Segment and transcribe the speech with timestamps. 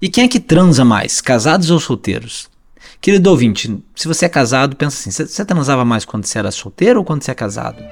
[0.00, 2.50] E quem é que transa mais, casados ou solteiros?
[3.00, 6.98] Querido ouvinte, se você é casado, pensa assim: você transava mais quando você era solteiro
[6.98, 7.82] ou quando você é casado?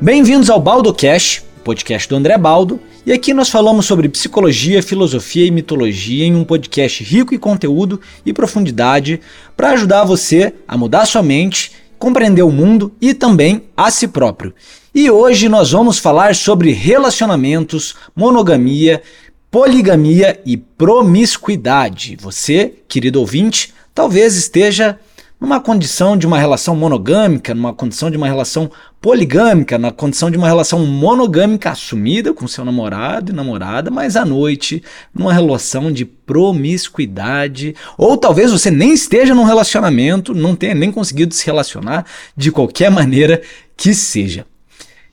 [0.00, 5.46] Bem-vindos ao Baldo Cash, podcast do André Baldo, e aqui nós falamos sobre psicologia, filosofia
[5.46, 9.20] e mitologia em um podcast rico em conteúdo e profundidade
[9.56, 14.54] para ajudar você a mudar sua mente, compreender o mundo e também a si próprio.
[14.94, 19.02] E hoje nós vamos falar sobre relacionamentos, monogamia,
[19.50, 22.16] poligamia e promiscuidade.
[22.20, 24.98] Você, querido ouvinte, talvez esteja
[25.40, 30.36] numa condição de uma relação monogâmica, numa condição de uma relação poligâmica, na condição de
[30.36, 34.82] uma relação monogâmica assumida com seu namorado e namorada, mas à noite,
[35.14, 41.32] numa relação de promiscuidade, ou talvez você nem esteja num relacionamento, não tenha nem conseguido
[41.32, 42.04] se relacionar
[42.36, 43.40] de qualquer maneira
[43.74, 44.44] que seja.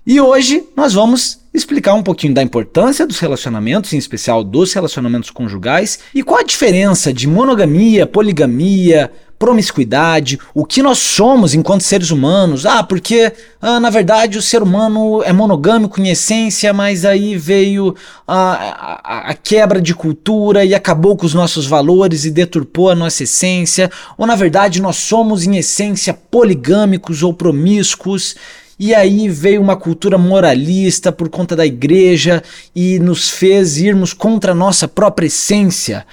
[0.05, 5.29] E hoje nós vamos explicar um pouquinho da importância dos relacionamentos, em especial dos relacionamentos
[5.29, 12.11] conjugais, e qual a diferença de monogamia, poligamia, promiscuidade, o que nós somos enquanto seres
[12.11, 12.65] humanos.
[12.65, 17.95] Ah, porque ah, na verdade o ser humano é monogâmico em essência, mas aí veio
[18.27, 22.95] a, a, a, quebra de cultura e acabou com os nossos valores e deturpou a
[22.95, 23.91] nossa essência.
[24.17, 28.35] Ou na verdade nós somos em essência poligâmicos ou promíscuos.
[28.79, 32.43] E aí veio uma cultura moralista por conta da igreja
[32.75, 36.05] e nos fez irmos contra a nossa própria essência.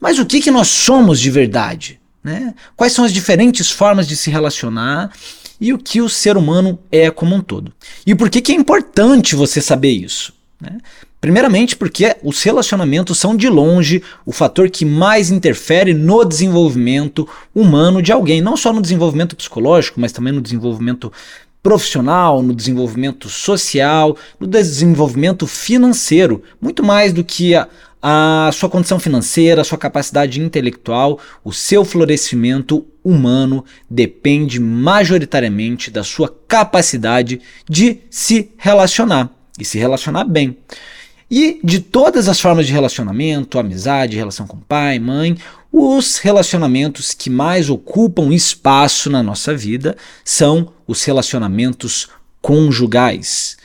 [0.00, 2.01] Mas o que, que nós somos de verdade?
[2.22, 2.54] Né?
[2.76, 5.10] Quais são as diferentes formas de se relacionar
[5.62, 7.72] e o que o ser humano é como um todo.
[8.04, 10.34] E por que, que é importante você saber isso?
[10.60, 10.78] Né?
[11.20, 18.02] Primeiramente, porque os relacionamentos são de longe o fator que mais interfere no desenvolvimento humano
[18.02, 21.12] de alguém, não só no desenvolvimento psicológico, mas também no desenvolvimento
[21.62, 27.68] profissional, no desenvolvimento social, no desenvolvimento financeiro, muito mais do que a,
[28.02, 36.02] a sua condição financeira, a sua capacidade intelectual, o seu florescimento humano depende majoritariamente da
[36.02, 40.56] sua capacidade de se relacionar e se relacionar bem.
[41.30, 45.38] E de todas as formas de relacionamento, amizade, relação com pai, mãe,
[45.72, 52.08] os relacionamentos que mais ocupam espaço na nossa vida são os relacionamentos
[52.42, 53.56] conjugais.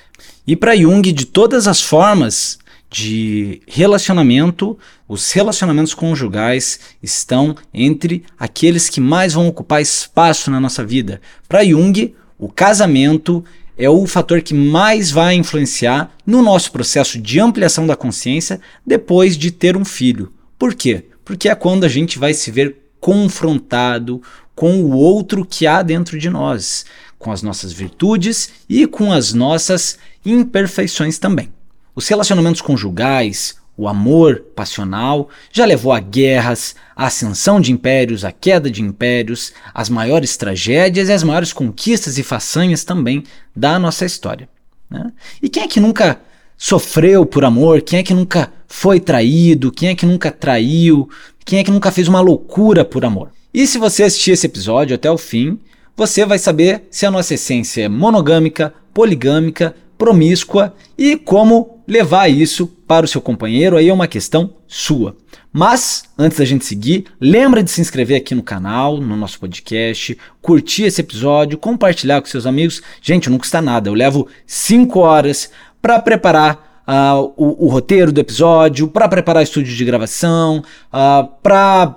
[0.46, 2.58] E para Jung, de todas as formas
[2.90, 4.78] de relacionamento,
[5.08, 11.22] os relacionamentos conjugais estão entre aqueles que mais vão ocupar espaço na nossa vida.
[11.48, 13.44] Para Jung, o casamento
[13.78, 19.38] é o fator que mais vai influenciar no nosso processo de ampliação da consciência depois
[19.38, 20.34] de ter um filho.
[20.58, 21.06] Por quê?
[21.24, 24.22] Porque é quando a gente vai se ver confrontado
[24.56, 26.86] com o outro que há dentro de nós,
[27.20, 31.52] com as nossas virtudes e com as nossas imperfeições também.
[31.98, 38.32] Os relacionamentos conjugais, o amor passional, já levou a guerras, a ascensão de impérios, a
[38.32, 43.24] queda de impérios, as maiores tragédias e as maiores conquistas e façanhas também
[43.56, 44.48] da nossa história.
[44.88, 45.12] Né?
[45.42, 46.22] E quem é que nunca
[46.56, 47.82] sofreu por amor?
[47.82, 49.72] Quem é que nunca foi traído?
[49.72, 51.10] Quem é que nunca traiu?
[51.44, 53.32] Quem é que nunca fez uma loucura por amor?
[53.52, 55.60] E se você assistir esse episódio até o fim,
[55.96, 62.68] você vai saber se a nossa essência é monogâmica, poligâmica, promíscua e como levar isso
[62.88, 65.16] para o seu companheiro, aí é uma questão sua.
[65.52, 70.18] Mas, antes da gente seguir, lembra de se inscrever aqui no canal, no nosso podcast,
[70.42, 72.82] curtir esse episódio, compartilhar com seus amigos.
[73.02, 75.50] Gente, não custa nada, eu levo 5 horas
[75.82, 81.30] para preparar uh, o, o, roteiro do episódio, para preparar estúdio de gravação, uh, ah,
[81.42, 81.96] para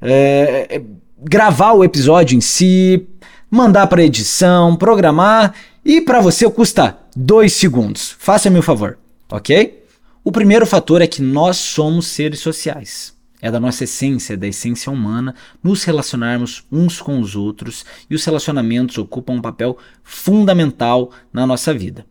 [0.00, 0.80] é,
[1.18, 3.06] gravar o episódio em si,
[3.50, 5.54] mandar para edição, programar
[5.84, 8.16] e para você custa 2 segundos.
[8.18, 8.98] Faça-me um favor,
[9.30, 9.84] ok?
[10.24, 13.14] O primeiro fator é que nós somos seres sociais.
[13.42, 18.24] É da nossa essência, da essência humana, nos relacionarmos uns com os outros e os
[18.24, 22.06] relacionamentos ocupam um papel fundamental na nossa vida.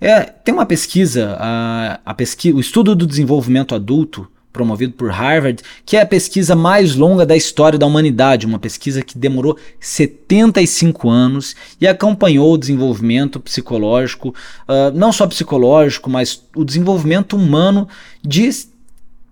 [0.00, 5.62] É, tem uma pesquisa, a, a pesquisa, o estudo do desenvolvimento adulto promovido por Harvard,
[5.84, 11.08] que é a pesquisa mais longa da história da humanidade, uma pesquisa que demorou 75
[11.08, 14.28] anos e acompanhou o desenvolvimento psicológico,
[14.68, 17.88] uh, não só psicológico, mas o desenvolvimento humano
[18.22, 18.50] de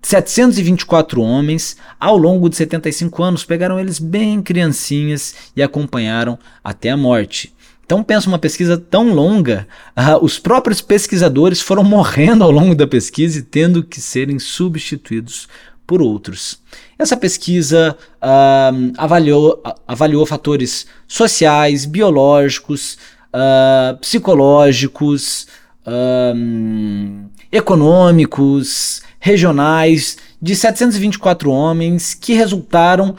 [0.03, 3.45] 724 homens ao longo de 75 anos.
[3.45, 7.53] Pegaram eles bem criancinhas e acompanharam até a morte.
[7.91, 9.67] Então pensa uma pesquisa tão longa,
[9.99, 15.49] uh, os próprios pesquisadores foram morrendo ao longo da pesquisa e tendo que serem substituídos
[15.89, 16.61] por outros.
[16.97, 22.97] Essa pesquisa uh, avaliou, avaliou fatores sociais, biológicos,
[23.35, 25.49] uh, psicológicos,
[27.51, 33.17] econômicos, regionais, de 724 homens que resultaram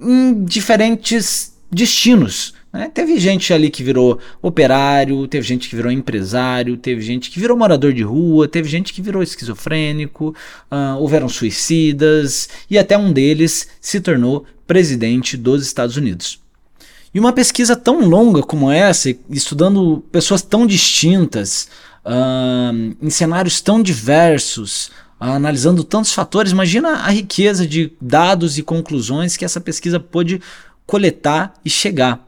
[0.00, 2.54] em diferentes destinos.
[2.74, 2.90] Né?
[2.92, 7.56] Teve gente ali que virou operário, teve gente que virou empresário, teve gente que virou
[7.56, 10.34] morador de rua, teve gente que virou esquizofrênico,
[10.72, 16.40] uh, houveram suicidas e até um deles se tornou presidente dos Estados Unidos.
[17.14, 21.68] E uma pesquisa tão longa como essa, estudando pessoas tão distintas,
[22.04, 24.88] uh, em cenários tão diversos,
[25.20, 30.40] uh, analisando tantos fatores, imagina a riqueza de dados e conclusões que essa pesquisa pôde
[30.84, 32.23] coletar e chegar.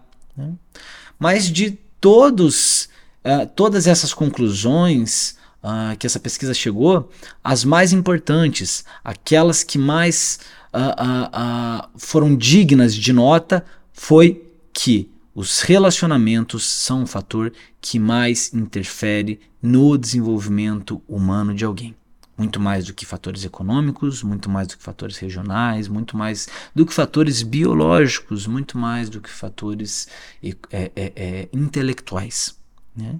[1.18, 2.88] Mas de todos,
[3.24, 7.10] uh, todas essas conclusões uh, que essa pesquisa chegou,
[7.42, 10.38] as mais importantes, aquelas que mais
[10.74, 19.40] uh, foram dignas de nota, foi que os relacionamentos são um fator que mais interfere
[19.60, 21.94] no desenvolvimento humano de alguém
[22.36, 26.84] muito mais do que fatores econômicos, muito mais do que fatores regionais, muito mais do
[26.84, 30.08] que fatores biológicos, muito mais do que fatores
[30.42, 32.56] é, é, é, intelectuais.
[32.94, 33.16] Né?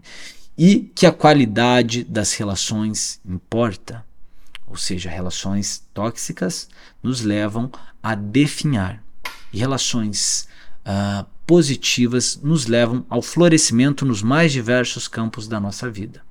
[0.57, 4.05] E que a qualidade das relações importa,
[4.67, 6.69] ou seja, relações tóxicas
[7.03, 7.71] nos levam
[8.03, 9.03] a definhar,
[9.53, 10.49] e relações
[10.85, 16.27] uh, positivas nos levam ao florescimento nos mais diversos campos da nossa vida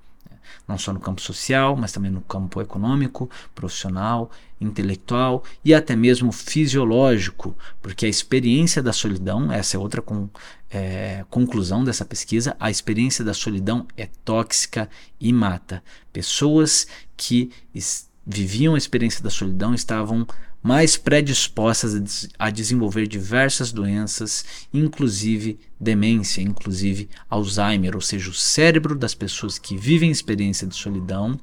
[0.68, 6.32] não só no campo social, mas também no campo econômico, profissional, intelectual e até mesmo
[6.32, 10.30] fisiológico, porque a experiência da solidão, essa é outra com,
[10.70, 14.90] é, conclusão dessa pesquisa, a experiência da solidão é tóxica
[15.20, 15.84] e mata.
[16.12, 17.52] Pessoas que
[18.26, 20.26] viviam a experiência da solidão estavam
[20.66, 29.14] mais predispostas a, desenvolver diversas doenças, inclusive demência, inclusive Alzheimer, ou seja, o cérebro das
[29.14, 31.40] pessoas que vivem experiência de solidão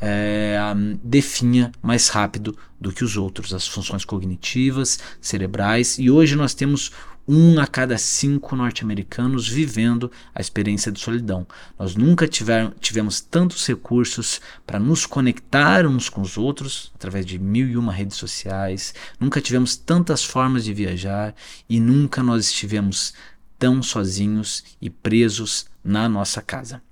[0.00, 0.56] é,
[1.02, 6.90] definha mais rápido do que os outros as funções cognitivas, cerebrais, e hoje nós temos
[7.26, 11.46] um a cada cinco norte-americanos vivendo a experiência de solidão.
[11.78, 17.38] Nós nunca tiver, tivemos tantos recursos para nos conectar uns com os outros através de
[17.38, 21.34] mil e uma redes sociais, nunca tivemos tantas formas de viajar
[21.68, 23.14] e nunca nós estivemos
[23.58, 26.82] tão sozinhos e presos na nossa casa.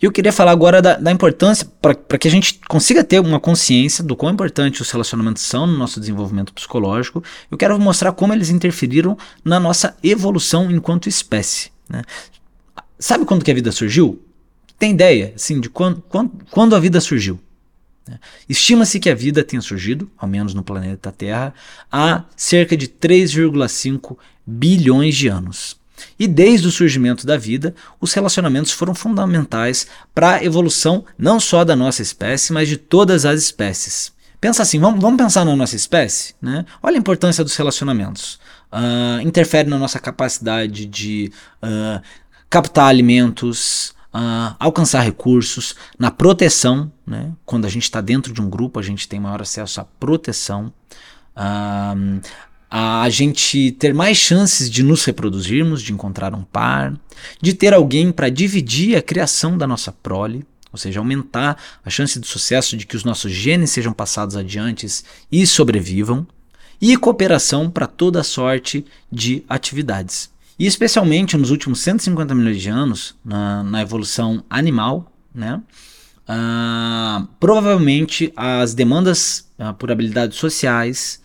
[0.00, 3.40] E eu queria falar agora da, da importância, para que a gente consiga ter uma
[3.40, 7.24] consciência do quão importante os relacionamentos são no nosso desenvolvimento psicológico.
[7.50, 11.70] Eu quero mostrar como eles interferiram na nossa evolução enquanto espécie.
[11.88, 12.02] Né?
[12.98, 14.22] Sabe quando que a vida surgiu?
[14.78, 17.40] Tem ideia assim, de quando, quando, quando a vida surgiu?
[18.06, 18.18] Né?
[18.48, 21.54] Estima-se que a vida tenha surgido, ao menos no planeta Terra,
[21.90, 24.16] há cerca de 3,5
[24.46, 25.76] bilhões de anos.
[26.18, 31.64] E desde o surgimento da vida, os relacionamentos foram fundamentais para a evolução não só
[31.64, 34.12] da nossa espécie, mas de todas as espécies.
[34.40, 36.34] Pensa assim, vamos, vamos pensar na nossa espécie?
[36.40, 36.64] Né?
[36.82, 38.38] Olha a importância dos relacionamentos.
[38.70, 41.32] Uh, interfere na nossa capacidade de
[41.62, 42.02] uh,
[42.50, 46.92] captar alimentos, uh, alcançar recursos, na proteção.
[47.06, 47.32] Né?
[47.44, 50.72] Quando a gente está dentro de um grupo, a gente tem maior acesso à proteção.
[51.36, 52.20] Uh,
[52.70, 56.94] a gente ter mais chances de nos reproduzirmos, de encontrar um par,
[57.40, 62.18] de ter alguém para dividir a criação da nossa prole, ou seja, aumentar a chance
[62.18, 64.86] de sucesso de que os nossos genes sejam passados adiante
[65.30, 66.26] e sobrevivam,
[66.80, 70.30] e cooperação para toda sorte de atividades.
[70.58, 75.60] E especialmente nos últimos 150 milhões de anos, na, na evolução animal, né?
[76.28, 81.22] Uh, provavelmente as demandas uh, por habilidades sociais,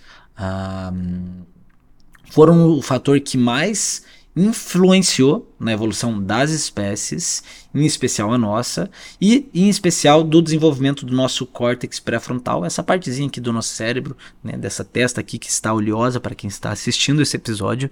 [2.31, 4.03] foram o fator que mais
[4.35, 7.43] influenciou na evolução das espécies,
[7.75, 13.27] em especial a nossa, e em especial do desenvolvimento do nosso córtex pré-frontal, essa partezinha
[13.27, 17.21] aqui do nosso cérebro, né, dessa testa aqui que está oleosa para quem está assistindo
[17.21, 17.91] esse episódio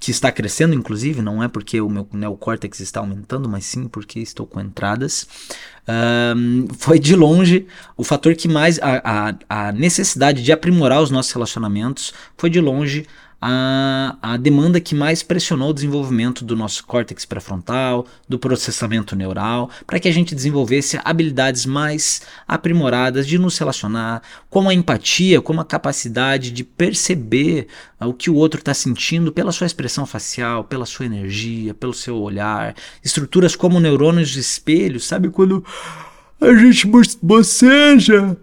[0.00, 4.20] que está crescendo, inclusive, não é porque o meu neocórtex está aumentando, mas sim porque
[4.20, 5.26] estou com entradas,
[6.36, 8.78] um, foi de longe o fator que mais.
[8.78, 13.06] A, a, a necessidade de aprimorar os nossos relacionamentos foi de longe
[13.40, 19.70] a, a demanda que mais pressionou o desenvolvimento do nosso córtex pré-frontal, do processamento neural,
[19.86, 25.60] para que a gente desenvolvesse habilidades mais aprimoradas de nos relacionar, como a empatia, como
[25.60, 27.68] a capacidade de perceber
[28.00, 32.16] o que o outro está sentindo pela sua expressão facial, pela sua energia, pelo seu
[32.16, 35.64] olhar, estruturas como neurônios de espelho, sabe quando
[36.40, 36.88] a gente
[37.22, 38.36] boceja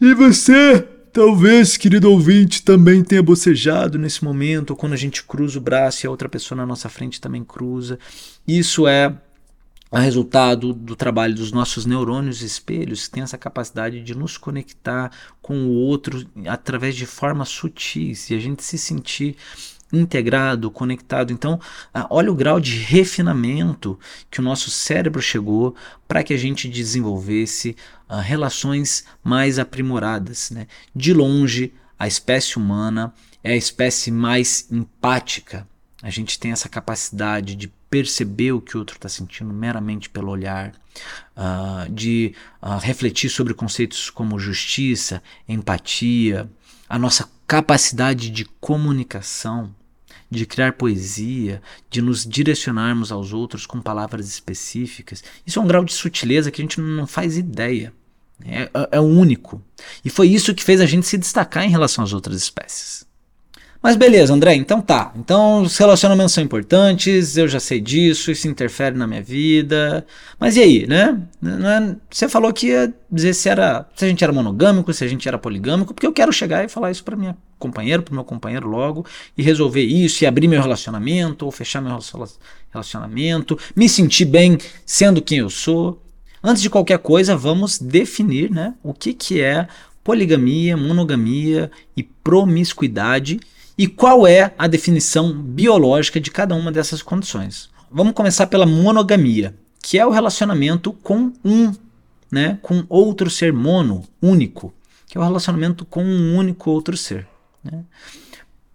[0.00, 5.56] E você, talvez, querido ouvinte, também tenha bocejado nesse momento, ou quando a gente cruza
[5.58, 8.00] o braço e a outra pessoa na nossa frente também cruza.
[8.46, 9.14] Isso é
[9.92, 15.66] resultado do trabalho dos nossos neurônios espelhos, que tem essa capacidade de nos conectar com
[15.66, 19.36] o outro através de formas sutis e a gente se sentir
[19.98, 21.32] integrado, conectado.
[21.32, 21.60] Então,
[21.92, 23.98] ah, olha o grau de refinamento
[24.30, 25.74] que o nosso cérebro chegou
[26.06, 27.76] para que a gente desenvolvesse
[28.08, 30.50] uh, relações mais aprimoradas.
[30.50, 30.66] Né?
[30.94, 35.66] De longe, a espécie humana é a espécie mais empática.
[36.02, 40.30] A gente tem essa capacidade de perceber o que o outro está sentindo meramente pelo
[40.30, 40.72] olhar,
[41.36, 46.50] uh, de uh, refletir sobre conceitos como justiça, empatia,
[46.88, 49.74] a nossa capacidade de comunicação,
[50.34, 55.22] de criar poesia, de nos direcionarmos aos outros com palavras específicas.
[55.46, 57.92] Isso é um grau de sutileza que a gente não faz ideia.
[58.44, 59.62] É, é, é único.
[60.04, 63.06] E foi isso que fez a gente se destacar em relação às outras espécies.
[63.84, 65.12] Mas beleza, André, então tá.
[65.14, 70.06] Então os relacionamentos são importantes, eu já sei disso, isso interfere na minha vida.
[70.40, 71.20] Mas e aí, né?
[71.44, 75.06] É, você falou que ia dizer se, era, se a gente era monogâmico, se a
[75.06, 78.24] gente era poligâmico, porque eu quero chegar e falar isso para minha companheira, para meu
[78.24, 79.04] companheiro logo,
[79.36, 81.98] e resolver isso, e abrir meu relacionamento, ou fechar meu
[82.72, 86.02] relacionamento, me sentir bem sendo quem eu sou.
[86.42, 89.68] Antes de qualquer coisa, vamos definir né, o que, que é
[90.02, 93.40] poligamia, monogamia e promiscuidade
[93.76, 97.68] e qual é a definição biológica de cada uma dessas condições.
[97.90, 101.72] Vamos começar pela monogamia, que é o relacionamento com um,
[102.30, 104.72] né, com outro ser mono, único,
[105.06, 107.26] que é o relacionamento com um único outro ser.
[107.62, 107.84] Né?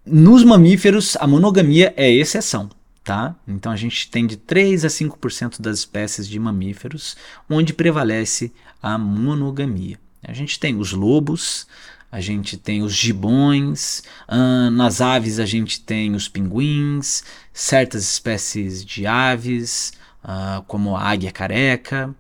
[0.06, 2.70] Nos mamíferos, a monogamia é exceção.
[3.04, 3.36] Tá?
[3.48, 7.18] Então a gente tem de 3 a 5% das espécies de mamíferos
[7.50, 8.52] onde prevalece
[8.84, 10.00] a monogamia.
[10.24, 11.66] A gente tem os lobos,
[12.12, 17.24] a gente tem os gibões, uh, nas aves a gente tem os pinguins,
[17.54, 22.14] certas espécies de aves, uh, como a águia careca.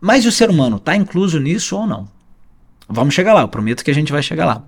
[0.00, 2.08] Mas o ser humano está incluso nisso ou não?
[2.88, 4.64] Vamos chegar lá, eu prometo que a gente vai chegar lá.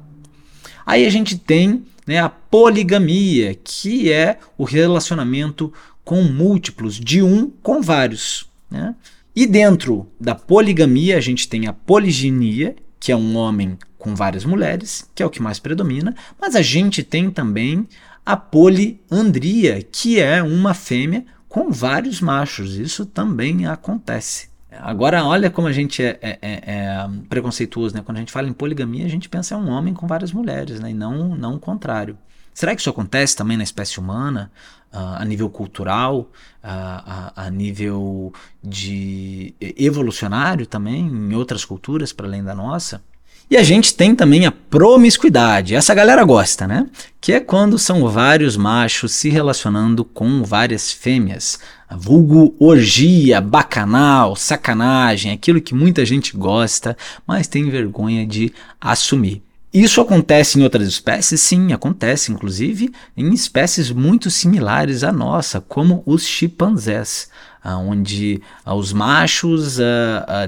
[0.87, 5.73] Aí a gente tem né, a poligamia, que é o relacionamento
[6.05, 8.47] com múltiplos, de um com vários.
[8.71, 8.95] Né?
[9.35, 14.45] E dentro da poligamia a gente tem a poliginia, que é um homem com várias
[14.45, 17.89] mulheres, que é o que mais predomina, mas a gente tem também
[18.25, 22.77] a poliandria, que é uma fêmea com vários machos.
[22.77, 24.51] Isso também acontece.
[24.71, 28.03] Agora, olha como a gente é, é, é, é, preconceituoso, né?
[28.07, 30.79] Quando a gente fala em poligamia, a gente pensa em um homem com várias mulheres,
[30.79, 30.93] né?
[30.93, 32.17] E não, não o contrário.
[32.55, 34.49] Será que isso acontece também na espécie humana,
[34.93, 36.27] a nível cultural, uh,
[36.63, 38.33] a, a, nível
[38.63, 43.03] de evolucionário também, em outras culturas para além da nossa?
[43.51, 45.75] E a gente tem também a promiscuidade.
[45.75, 46.87] Essa galera gosta, né?
[47.21, 51.59] Que é quando são vários machos se relacionando com várias fêmeas.
[51.91, 56.97] Vulgo orgia, bacanal, sacanagem, aquilo que muita gente gosta,
[57.27, 59.43] mas tem vergonha de assumir.
[59.73, 61.41] Isso acontece em outras espécies?
[61.41, 67.31] Sim, acontece, inclusive em espécies muito similares à nossa, como os chimpanzés,
[67.65, 69.79] onde os machos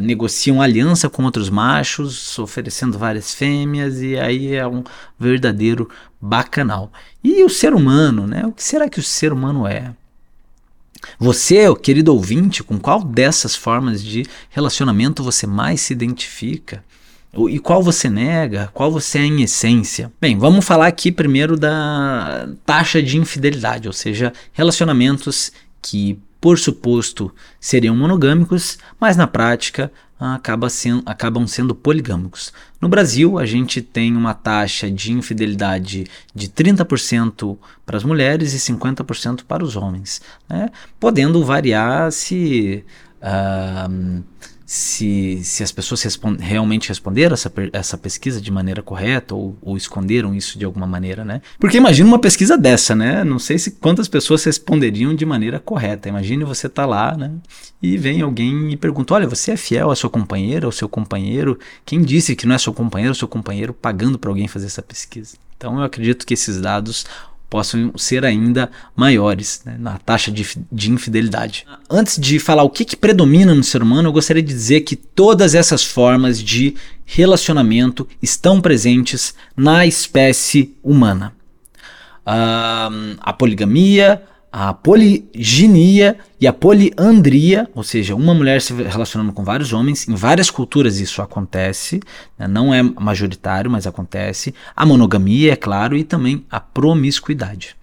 [0.03, 4.85] negociam aliança com outros machos, oferecendo várias fêmeas, e aí é um
[5.19, 5.89] verdadeiro
[6.21, 6.93] bacanal.
[7.23, 8.45] E o ser humano, né?
[8.45, 9.95] O que será que o ser humano é?
[11.19, 16.85] Você, querido ouvinte, com qual dessas formas de relacionamento você mais se identifica?
[17.49, 18.71] E qual você nega?
[18.73, 20.13] Qual você é em essência?
[20.21, 27.35] Bem, vamos falar aqui primeiro da taxa de infidelidade, ou seja, relacionamentos que, por suposto,
[27.61, 32.53] seriam monogâmicos, mas na prática acaba sendo, acabam sendo poligâmicos.
[32.81, 38.73] No Brasil, a gente tem uma taxa de infidelidade de 30% para as mulheres e
[38.73, 40.71] 50% para os homens, né?
[41.01, 42.85] podendo variar se.
[43.21, 44.23] Uh,
[44.67, 49.77] se, se as pessoas respond, realmente responderam essa, essa pesquisa de maneira correta ou, ou,
[49.77, 51.43] esconderam isso de alguma maneira, né?
[51.59, 53.23] Porque imagina uma pesquisa dessa, né?
[53.25, 56.09] Não sei se quantas pessoas responderiam de maneira correta.
[56.09, 57.33] Imagine você tá lá, né?
[57.83, 61.59] E vem alguém e pergunta: Olha, você é fiel à sua companheira, ao seu companheiro?
[61.85, 65.37] Quem disse que não é seu companheiro, seu companheiro pagando para alguém fazer essa pesquisa?
[65.57, 67.05] Então eu acredito que esses dados
[67.55, 71.65] possam ser ainda maiores né, na taxa de, de, infidelidade.
[71.89, 74.97] Antes de falar o que, que predomina no ser humano, eu gostaria de dizer que
[74.97, 76.75] todas essas formas de
[77.07, 81.33] relacionamento estão presentes na espécie humana.
[82.27, 84.21] Uh, a poligamia,
[84.57, 90.07] a poliginia e a poliandria, ou seja, uma mulher se relacionando com vários homens.
[90.07, 92.01] Em várias culturas isso acontece,
[92.39, 92.47] né?
[92.47, 94.55] não é majoritário, mas acontece.
[94.77, 97.75] A monogamia, é claro, e também a promiscuidade.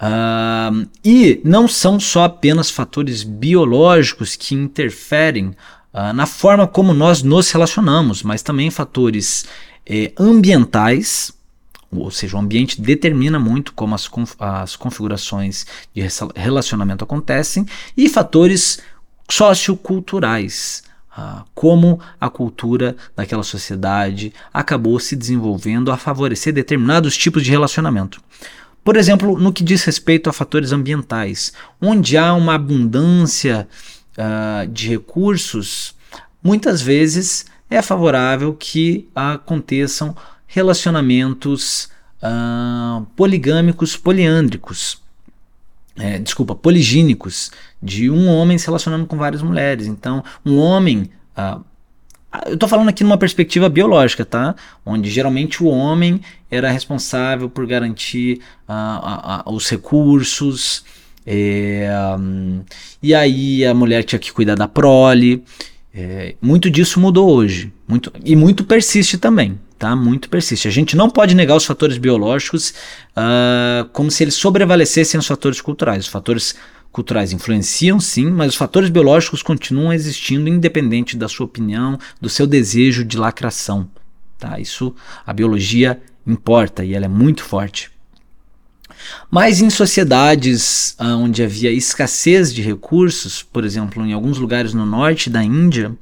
[0.00, 5.54] Uh, e não são só apenas fatores biológicos que interferem
[5.94, 9.44] uh, na forma como nós nos relacionamos, mas também fatores
[9.86, 11.32] eh, ambientais,
[11.90, 16.02] ou seja, o ambiente determina muito como as, as configurações de
[16.36, 17.66] relacionamento acontecem,
[17.96, 18.80] e fatores
[19.28, 20.84] socioculturais,
[21.16, 28.22] ah, como a cultura daquela sociedade acabou se desenvolvendo a favorecer determinados tipos de relacionamento.
[28.84, 33.68] Por exemplo, no que diz respeito a fatores ambientais, onde há uma abundância
[34.16, 35.94] uh, de recursos,
[36.42, 40.16] muitas vezes é favorável que aconteçam
[40.50, 41.88] relacionamentos
[42.22, 45.00] uh, poligâmicos poliândricos.
[45.96, 47.50] É, desculpa, poligínicos,
[47.82, 49.86] de um homem se relacionando com várias mulheres.
[49.86, 51.10] Então, um homem.
[51.36, 51.64] Uh,
[52.46, 54.54] eu estou falando aqui numa perspectiva biológica, tá?
[54.86, 60.84] Onde geralmente o homem era responsável por garantir uh, os recursos,
[61.26, 61.88] é,
[62.18, 62.62] um,
[63.02, 65.44] e aí a mulher tinha que cuidar da prole.
[65.92, 69.96] É, muito disso mudou hoje, muito, e muito persiste também tá?
[69.96, 70.68] Muito persiste.
[70.68, 72.74] A gente não pode negar os fatores biológicos
[73.16, 76.04] uh, como se eles sobrevalecessem os fatores culturais.
[76.04, 76.54] Os fatores
[76.92, 82.46] culturais influenciam sim, mas os fatores biológicos continuam existindo independente da sua opinião, do seu
[82.46, 83.88] desejo de lacração.
[84.38, 84.60] Tá?
[84.60, 84.94] Isso
[85.26, 87.90] a biologia importa e ela é muito forte.
[89.30, 94.84] Mas em sociedades uh, onde havia escassez de recursos, por exemplo, em alguns lugares no
[94.84, 95.96] norte da Índia,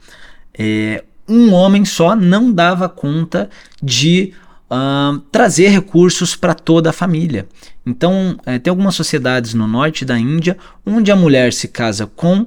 [0.52, 3.50] é, um homem só não dava conta
[3.82, 4.32] de
[4.70, 7.46] uh, trazer recursos para toda a família.
[7.84, 12.46] Então, é, tem algumas sociedades no norte da Índia onde a mulher se casa com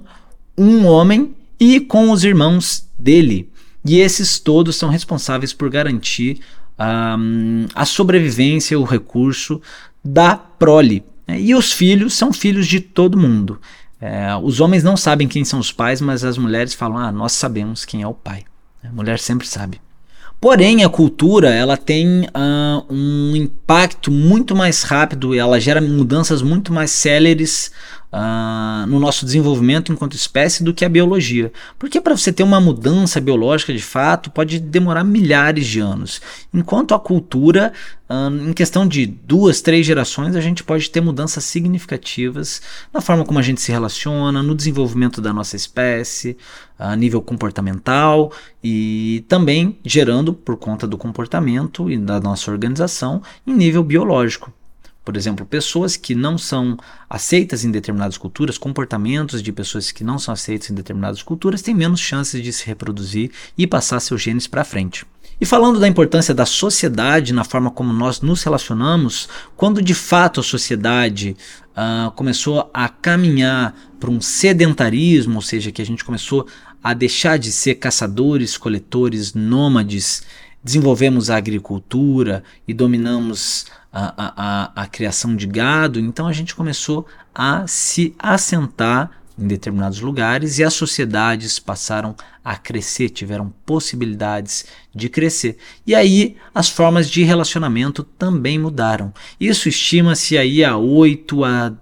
[0.57, 3.50] um homem e com os irmãos dele.
[3.85, 6.39] E esses todos são responsáveis por garantir
[6.79, 9.61] um, a sobrevivência, o recurso
[10.03, 11.03] da prole.
[11.27, 13.59] E os filhos são filhos de todo mundo.
[14.00, 17.31] É, os homens não sabem quem são os pais, mas as mulheres falam: ah, nós
[17.33, 18.44] sabemos quem é o pai.
[18.83, 19.79] A mulher sempre sabe.
[20.39, 26.74] Porém, a cultura ela tem uh, um impacto muito mais rápido, ela gera mudanças muito
[26.74, 27.72] mais céleres
[28.11, 31.51] uh, no nosso desenvolvimento enquanto espécie do que a biologia.
[31.79, 36.21] Porque para você ter uma mudança biológica de fato pode demorar milhares de anos.
[36.53, 37.71] Enquanto a cultura,
[38.09, 42.61] uh, em questão de duas, três gerações, a gente pode ter mudanças significativas
[42.93, 46.37] na forma como a gente se relaciona, no desenvolvimento da nossa espécie,
[46.77, 48.31] a nível comportamental
[48.63, 54.51] e também gerando, por conta do comportamento e da nossa organização, em nível biológico.
[55.03, 56.77] Por exemplo, pessoas que não são
[57.09, 61.74] aceitas em determinadas culturas, comportamentos de pessoas que não são aceitas em determinadas culturas têm
[61.74, 65.05] menos chances de se reproduzir e passar seus genes para frente.
[65.40, 70.40] E falando da importância da sociedade na forma como nós nos relacionamos, quando de fato
[70.40, 71.35] a sociedade
[71.72, 76.46] uh, começou a caminhar para um sedentarismo, ou seja, que a gente começou
[76.83, 80.22] a deixar de ser caçadores, coletores, nômades,
[80.64, 87.06] desenvolvemos a agricultura e dominamos a, a, a, criação de gado, então a gente começou
[87.36, 95.10] a se assentar em determinados lugares e as sociedades passaram a crescer, tiveram possibilidades de
[95.10, 95.58] crescer.
[95.86, 99.14] E aí as formas de relacionamento também mudaram.
[99.40, 101.74] Isso estima-se aí a 8 a,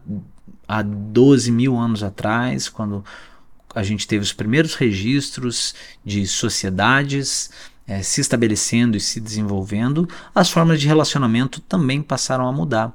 [0.67, 3.03] a 12 mil anos atrás, quando
[3.73, 7.51] a gente teve os primeiros registros de sociedades
[7.89, 12.93] é, se estabelecendo e se desenvolvendo, as formas de relacionamento também passaram a mudar.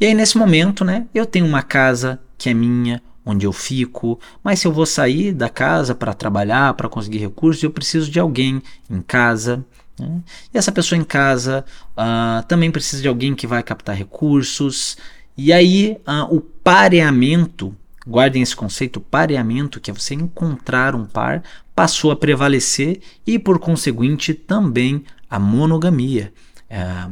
[0.00, 4.18] E aí, nesse momento, né, eu tenho uma casa que é minha, onde eu fico,
[4.42, 8.18] mas se eu vou sair da casa para trabalhar, para conseguir recursos, eu preciso de
[8.18, 9.64] alguém em casa.
[9.96, 10.20] Né?
[10.52, 14.96] E essa pessoa em casa uh, também precisa de alguém que vai captar recursos.
[15.36, 21.42] E aí, uh, o pareamento Guardem esse conceito, pareamento, que é você encontrar um par,
[21.74, 26.32] passou a prevalecer e, por conseguinte, também a monogamia.
[26.68, 27.08] É,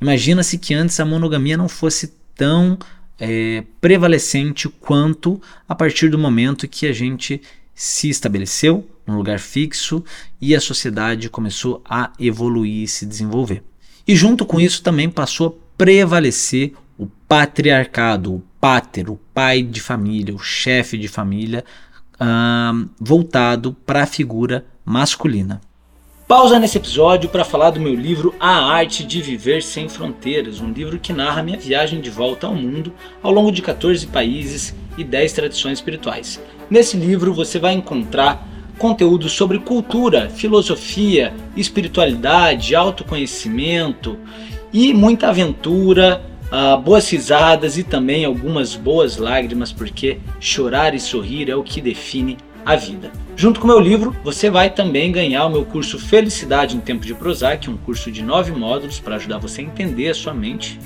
[0.00, 2.78] Imagina-se que antes a monogamia não fosse tão
[3.18, 7.42] é, prevalecente quanto a partir do momento que a gente
[7.74, 10.02] se estabeleceu num lugar fixo
[10.40, 13.62] e a sociedade começou a evoluir e se desenvolver.
[14.08, 19.80] E junto com isso também passou a prevalecer o patriarcado, o pater, o pai de
[19.80, 21.64] família, o chefe de família,
[23.00, 25.60] voltado para a figura masculina.
[26.28, 30.70] Pausa nesse episódio para falar do meu livro A Arte de Viver Sem Fronteiras, um
[30.70, 35.02] livro que narra minha viagem de volta ao mundo ao longo de 14 países e
[35.02, 36.40] 10 tradições espirituais.
[36.70, 38.46] Nesse livro você vai encontrar
[38.78, 44.16] conteúdo sobre cultura, filosofia, espiritualidade, autoconhecimento
[44.72, 51.48] e muita aventura, uh, boas risadas e também algumas boas lágrimas, porque chorar e sorrir
[51.48, 53.10] é o que define a vida.
[53.36, 57.06] Junto com o meu livro, você vai também ganhar o meu curso Felicidade em Tempo
[57.06, 60.78] de Prozac, um curso de nove módulos para ajudar você a entender a sua mente,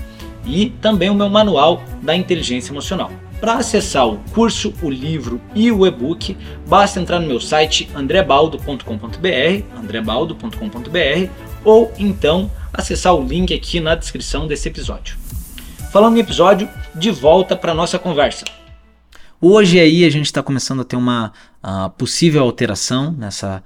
[0.47, 3.11] e também o meu manual da inteligência emocional.
[3.41, 9.79] Para acessar o curso, o livro e o e-book, basta entrar no meu site andrebaldo.com.br,
[9.79, 11.31] andrebaldo.com.br,
[11.65, 15.17] ou então acessar o link aqui na descrição desse episódio.
[15.95, 18.45] Falando em episódio, de volta para nossa conversa.
[19.41, 23.63] Hoje aí a gente está começando a ter uma uh, possível alteração nessa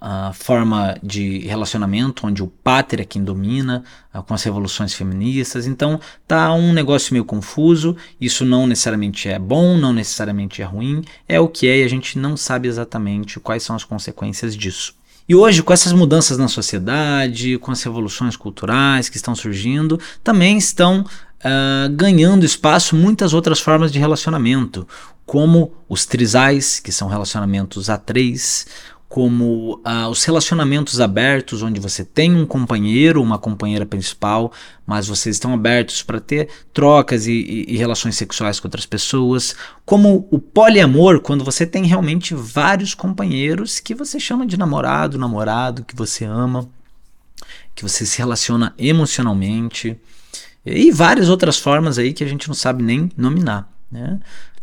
[0.00, 3.84] uh, forma de relacionamento, onde o pater é quem domina,
[4.14, 5.66] uh, com as revoluções feministas.
[5.66, 7.94] Então tá um negócio meio confuso.
[8.18, 11.04] Isso não necessariamente é bom, não necessariamente é ruim.
[11.28, 14.94] É o que é e a gente não sabe exatamente quais são as consequências disso.
[15.28, 20.56] E hoje, com essas mudanças na sociedade, com as revoluções culturais que estão surgindo, também
[20.56, 21.04] estão
[21.46, 24.86] uh, ganhando espaço muitas outras formas de relacionamento
[25.24, 28.66] como os trisais, que são relacionamentos a três,
[29.08, 34.52] como ah, os relacionamentos abertos, onde você tem um companheiro, uma companheira principal,
[34.84, 39.54] mas vocês estão abertos para ter trocas e, e, e, relações sexuais com outras pessoas,
[39.84, 45.84] como o poliamor, quando você tem realmente vários companheiros que você chama de namorado, namorado,
[45.84, 46.68] que você ama,
[47.74, 49.96] que você se relaciona emocionalmente,
[50.66, 53.70] e várias outras formas aí que a gente não sabe nem nominar.
[53.90, 54.18] Né?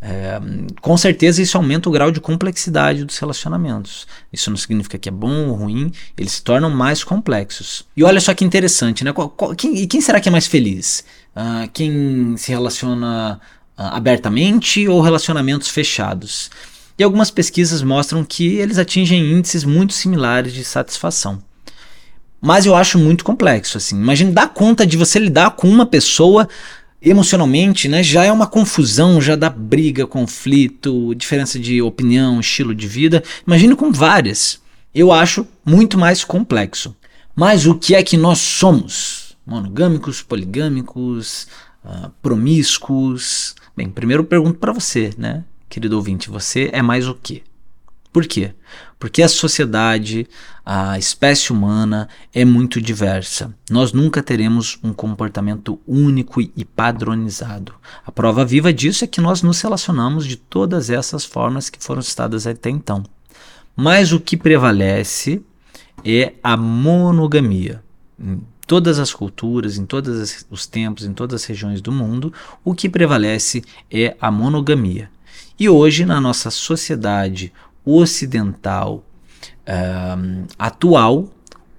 [0.06, 0.38] É,
[0.82, 4.06] com certeza isso aumenta o grau de complexidade dos relacionamentos.
[4.34, 7.86] Isso não significa que é bom ou ruim, eles se tornam mais complexos.
[7.96, 9.14] E olha só que interessante, né?
[9.14, 11.06] Qual, qual, quem, e quem será que é mais feliz?
[11.34, 13.40] Uh, quem se relaciona
[13.78, 16.52] uh, abertamente ou relacionamentos fechados?
[17.00, 21.42] E algumas pesquisas mostram que eles atingem índices muito similares de satisfação.
[22.46, 23.96] Mas eu acho muito complexo, assim.
[23.96, 26.46] Imagine dar conta de você lidar com uma pessoa
[27.02, 32.86] emocionalmente, né, já é uma confusão, já dá briga, conflito, diferença de opinião, estilo de
[32.86, 33.24] vida.
[33.48, 34.60] Imagine com várias.
[34.94, 36.94] Eu acho muito mais complexo.
[37.34, 39.38] Mas o que é que nós somos?
[39.46, 41.48] Monogâmicos, poligâmicos,
[41.86, 43.56] uh, promíscuos?
[43.76, 47.42] Bem, primeiro eu pergunto para você, né, querido ouvinte, você é mais o quê?
[48.12, 48.52] Por quê?
[49.00, 50.28] Porque a sociedade,
[50.66, 53.54] a espécie humana é muito diversa.
[53.70, 57.74] Nós nunca teremos um comportamento único e padronizado.
[58.06, 62.02] A prova viva disso é que nós nos relacionamos de todas essas formas que foram
[62.02, 63.04] citadas até então.
[63.76, 65.42] Mas o que prevalece
[66.06, 67.84] é a monogamia.
[68.18, 72.32] Em todas as culturas, em todos os tempos, em todas as regiões do mundo,
[72.64, 75.10] o que prevalece é a monogamia.
[75.60, 77.52] E hoje, na nossa sociedade
[77.86, 79.04] ocidental
[80.58, 81.30] atual,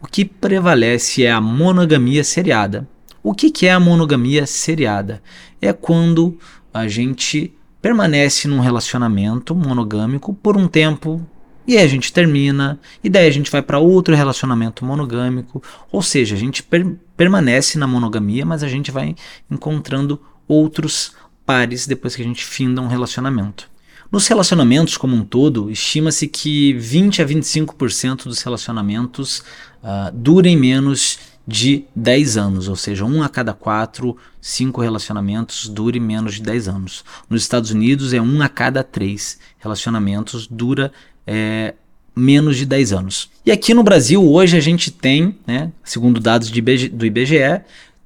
[0.00, 2.88] o que prevalece é a monogamia seriada.
[3.22, 5.22] O que, que é a monogamia seriada?
[5.60, 6.38] É quando
[6.72, 11.26] a gente permanece num relacionamento monogâmico por um tempo
[11.66, 16.02] e aí a gente termina, e daí a gente vai para outro relacionamento monogâmico, ou
[16.02, 16.84] seja, a gente per
[17.16, 19.14] permanece na monogamia, mas a gente vai
[19.50, 21.14] encontrando outros
[21.46, 23.70] pares depois que a gente finda um relacionamento.
[24.14, 29.40] Nos relacionamentos como um todo, estima-se que 20 a 25% dos relacionamentos
[29.82, 35.98] uh, durem menos de 10 anos, ou seja, um a cada quatro, cinco relacionamentos dure
[35.98, 37.04] menos de 10 anos.
[37.28, 40.92] Nos Estados Unidos é um a cada três relacionamentos dura
[41.26, 41.74] é,
[42.14, 43.28] menos de 10 anos.
[43.44, 47.62] E aqui no Brasil hoje a gente tem, né, segundo dados IBGE, do IBGE,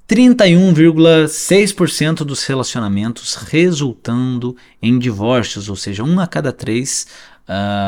[0.09, 7.05] 31,6% dos relacionamentos resultando em divórcios, ou seja, um a cada três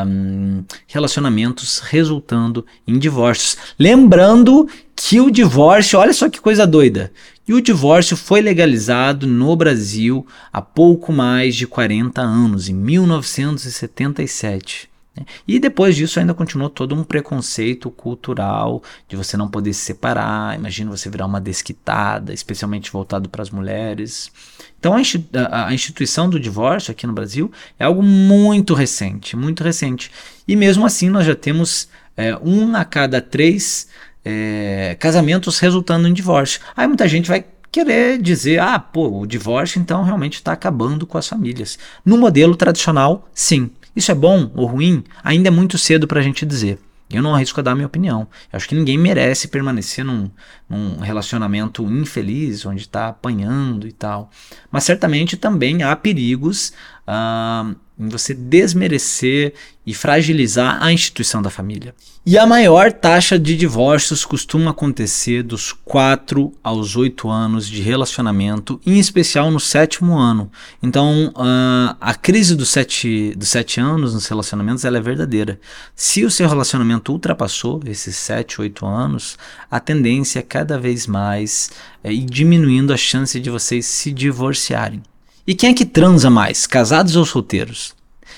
[0.06, 3.56] um, relacionamentos resultando em divórcios.
[3.76, 7.10] Lembrando que o divórcio, olha só que coisa doida,
[7.46, 14.91] e o divórcio foi legalizado no Brasil há pouco mais de 40 anos, em 1977.
[15.16, 15.24] Né?
[15.46, 20.56] E depois disso ainda continuou todo um preconceito cultural de você não poder se separar.
[20.56, 24.30] Imagina você virar uma desquitada, especialmente voltado para as mulheres.
[24.78, 30.10] Então a instituição do divórcio aqui no Brasil é algo muito recente, muito recente.
[30.46, 33.88] E mesmo assim nós já temos é, um a cada três
[34.24, 36.60] é, casamentos resultando em divórcio.
[36.76, 41.16] Aí muita gente vai querer dizer, ah, pô, o divórcio então realmente está acabando com
[41.16, 41.78] as famílias.
[42.04, 43.70] No modelo tradicional, sim.
[43.94, 45.04] Isso é bom ou ruim?
[45.22, 46.78] Ainda é muito cedo para a gente dizer.
[47.12, 48.26] Eu não arrisco a dar a minha opinião.
[48.50, 50.30] Eu acho que ninguém merece permanecer num,
[50.68, 54.30] num relacionamento infeliz, onde está apanhando e tal.
[54.70, 56.72] Mas certamente também há perigos
[57.06, 61.94] uh, em você desmerecer e fragilizar a instituição da família.
[62.24, 68.80] E a maior taxa de divórcios costuma acontecer dos 4 aos 8 anos de relacionamento,
[68.86, 70.48] em especial no sétimo ano.
[70.80, 75.58] Então, uh, a crise dos 7, dos 7 anos nos relacionamentos ela é verdadeira.
[75.96, 79.36] Se o seu relacionamento ultrapassou esses 7, 8 anos,
[79.68, 81.70] a tendência é cada vez mais
[82.04, 85.02] é, ir diminuindo a chance de vocês se divorciarem.
[85.46, 87.94] E quem é que transa mais, casados ou solteiros?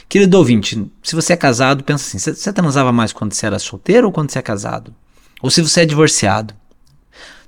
[0.09, 4.07] Querido ouvinte, se você é casado, pensa assim: você transava mais quando você era solteiro
[4.07, 4.95] ou quando você é casado?
[5.43, 6.55] Ou se você é divorciado?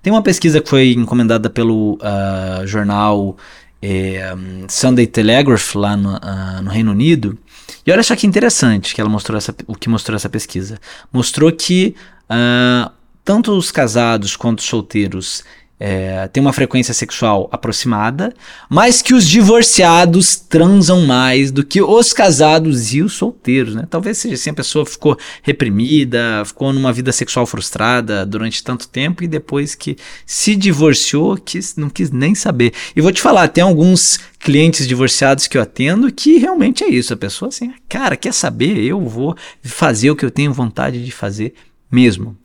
[0.02, 3.36] Tem uma pesquisa que foi encomendada pelo uh, jornal
[3.82, 4.34] eh,
[4.68, 7.36] Sunday Telegraph lá no, uh, no, Reino Unido.
[7.84, 10.78] E olha só que interessante que ela mostrou essa, o que mostrou essa pesquisa.
[11.12, 11.96] Mostrou que
[12.30, 12.90] uh,
[13.24, 15.42] tanto os casados quanto os solteiros
[15.78, 18.32] é, tem uma frequência sexual aproximada,
[18.68, 23.86] mas que os divorciados transam mais do que os casados e os solteiros, né?
[23.88, 29.22] Talvez seja assim, a pessoa ficou reprimida, ficou numa vida sexual frustrada durante tanto tempo
[29.22, 32.72] e depois que se divorciou, quis, não quis nem saber.
[32.94, 37.12] E vou te falar, tem alguns clientes divorciados que eu atendo que realmente é isso,
[37.12, 38.78] a pessoa assim, cara, quer saber?
[38.78, 41.52] Eu vou fazer o que eu tenho vontade de fazer
[41.90, 42.36] mesmo.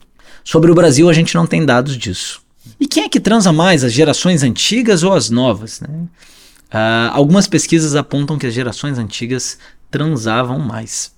[0.44, 2.41] Sobre o Brasil, a gente não tem dados disso.
[2.78, 5.80] E quem é que transa mais, as gerações antigas ou as novas?
[5.80, 5.88] Né?
[6.72, 9.58] Uh, algumas pesquisas apontam que as gerações antigas
[9.90, 11.12] transavam mais.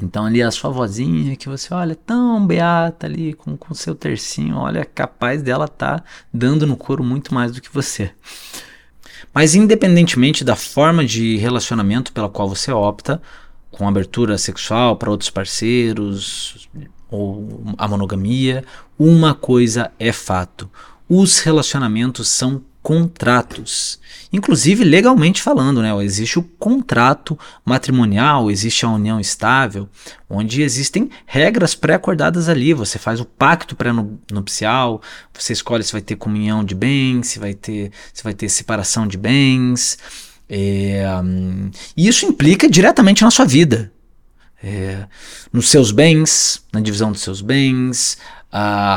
[0.00, 4.56] Então ali a sua vozinha que você olha tão beata ali com o seu tercinho,
[4.56, 8.10] olha, capaz dela tá dando no couro muito mais do que você.
[9.32, 13.20] Mas independentemente da forma de relacionamento pela qual você opta,
[13.70, 16.68] com abertura sexual para outros parceiros,
[17.10, 18.64] ou a monogamia,
[18.98, 20.70] uma coisa é fato:
[21.08, 23.98] os relacionamentos são contratos.
[24.32, 25.92] Inclusive legalmente falando, né?
[26.04, 29.88] Existe o contrato matrimonial, existe a união estável,
[30.30, 32.72] onde existem regras pré-acordadas ali.
[32.72, 35.02] Você faz o pacto pré-nupcial,
[35.34, 39.04] você escolhe se vai ter comunhão de bens, se vai ter, se vai ter separação
[39.08, 39.98] de bens.
[40.48, 43.92] É, um, e isso implica diretamente na sua vida
[44.66, 45.04] é,
[45.52, 48.18] nos seus bens, na divisão dos seus bens.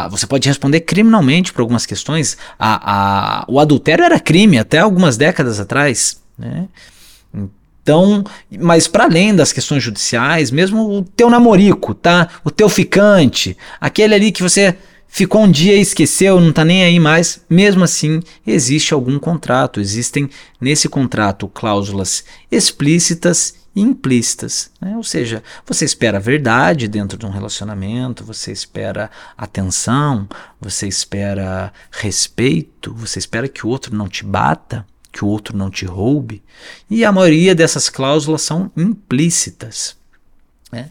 [0.10, 2.38] Você pode responder criminalmente por algumas questões.
[2.58, 6.20] A, a, o adultério era crime até algumas décadas atrás.
[6.38, 6.68] Né?
[7.84, 8.24] Então,
[8.60, 12.30] mas para além das questões judiciais, mesmo o teu namorico, tá?
[12.44, 14.76] O teu ficante, aquele ali que você
[15.08, 19.80] ficou um dia e esqueceu, não está nem aí mais, mesmo assim existe algum contrato,
[19.80, 20.30] existem
[20.62, 24.72] nesse contrato cláusulas explícitas implícitas.
[24.80, 24.96] Né?
[24.96, 30.28] Ou seja, você espera verdade dentro de um relacionamento, você espera atenção,
[30.60, 35.70] você espera respeito, você espera que o outro não te bata, que o outro não
[35.70, 36.44] te roube.
[36.90, 39.98] E a maioria dessas cláusulas são implícitas.
[40.72, 40.90] Né?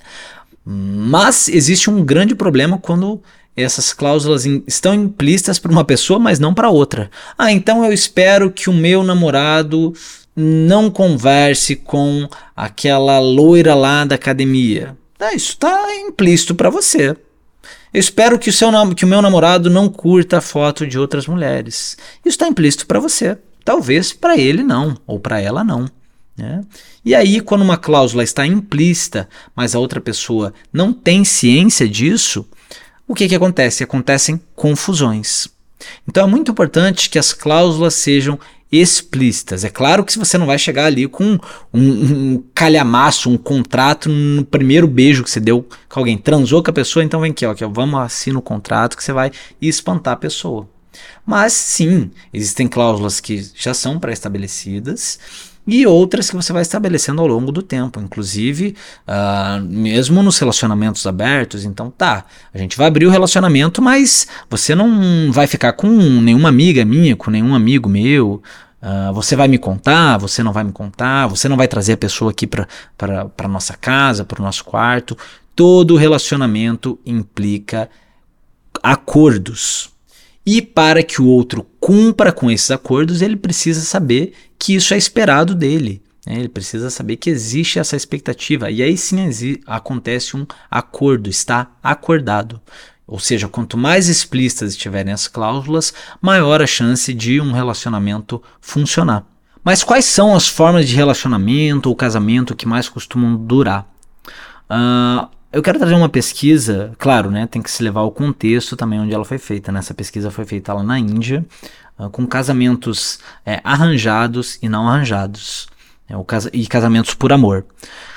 [0.65, 3.23] Mas existe um grande problema quando
[3.57, 7.11] essas cláusulas estão implícitas para uma pessoa, mas não para outra.
[7.37, 9.93] Ah, então eu espero que o meu namorado
[10.39, 14.97] não converse com aquela loira lá da academia.
[15.19, 17.17] É, isso está implícito para você.
[17.93, 21.27] Eu espero que o, seu, que o meu namorado não curta a foto de outras
[21.27, 21.97] mulheres.
[22.25, 23.37] Isso está implícito para você.
[23.65, 25.91] Talvez para ele não, ou para ela não.
[26.37, 26.61] Né?
[27.05, 32.47] E aí, quando uma cláusula está implícita, mas a outra pessoa não tem ciência disso,
[33.07, 33.83] o que, que acontece?
[33.83, 35.49] Acontecem confusões.
[36.07, 38.39] Então é muito importante que as cláusulas sejam
[38.71, 39.65] explícitas.
[39.65, 41.39] É claro que se você não vai chegar ali com
[41.73, 46.71] um, um, calhamaço, um contrato no primeiro beijo que você deu com alguém, transou com
[46.71, 50.15] a pessoa, então vem aqui, ó, ó vamos assinar o contrato que você vai espantar
[50.15, 50.69] a pessoa.
[51.25, 55.19] Mas sim, existem cláusulas que já são pré-estabelecidas
[55.71, 58.75] e outras que você vai estabelecendo ao longo do tempo, inclusive
[59.07, 61.63] uh, mesmo nos relacionamentos abertos.
[61.63, 66.49] Então, tá, a gente vai abrir o relacionamento, mas você não vai ficar com nenhuma
[66.49, 68.43] amiga minha, com nenhum amigo meu.
[68.81, 71.99] Uh, você vai me contar, você não vai me contar, você não vai trazer a
[71.99, 75.19] pessoa aqui para nossa casa, para o nosso quarto.
[75.55, 77.91] Todo relacionamento implica
[78.83, 79.91] acordos.
[80.47, 84.97] E para que o outro cumpra com esses acordos, ele precisa saber que isso é
[84.97, 86.03] esperado dele.
[86.27, 86.39] Né?
[86.39, 88.71] Ele precisa saber que existe essa expectativa.
[88.71, 89.19] E aí sim
[89.67, 92.61] acontece um acordo, está acordado.
[93.07, 99.25] Ou seja, quanto mais explícitas estiverem as cláusulas, maior a chance de um relacionamento funcionar.
[99.65, 103.89] Mas quais são as formas de relacionamento ou casamento que mais costumam durar?
[104.71, 107.47] Uh, eu quero trazer uma pesquisa, claro, né?
[107.47, 109.73] Tem que se levar ao contexto também onde ela foi feita.
[109.73, 109.79] Né?
[109.79, 111.45] Essa pesquisa foi feita lá na Índia,
[112.13, 115.67] com casamentos é, arranjados e não arranjados.
[116.09, 117.67] É, o casa e casamentos por amor.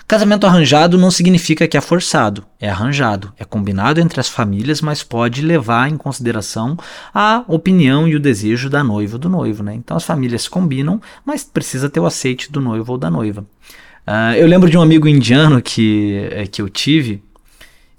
[0.08, 5.04] Casamento arranjado não significa que é forçado, é arranjado, é combinado entre as famílias, mas
[5.04, 6.78] pode levar em consideração
[7.14, 9.64] a opinião e o desejo da noiva ou do noivo.
[9.64, 9.74] Né?
[9.74, 13.46] Então as famílias combinam, mas precisa ter o aceite do noivo ou da noiva.
[14.06, 17.24] Uh, eu lembro de um amigo indiano que, é, que eu tive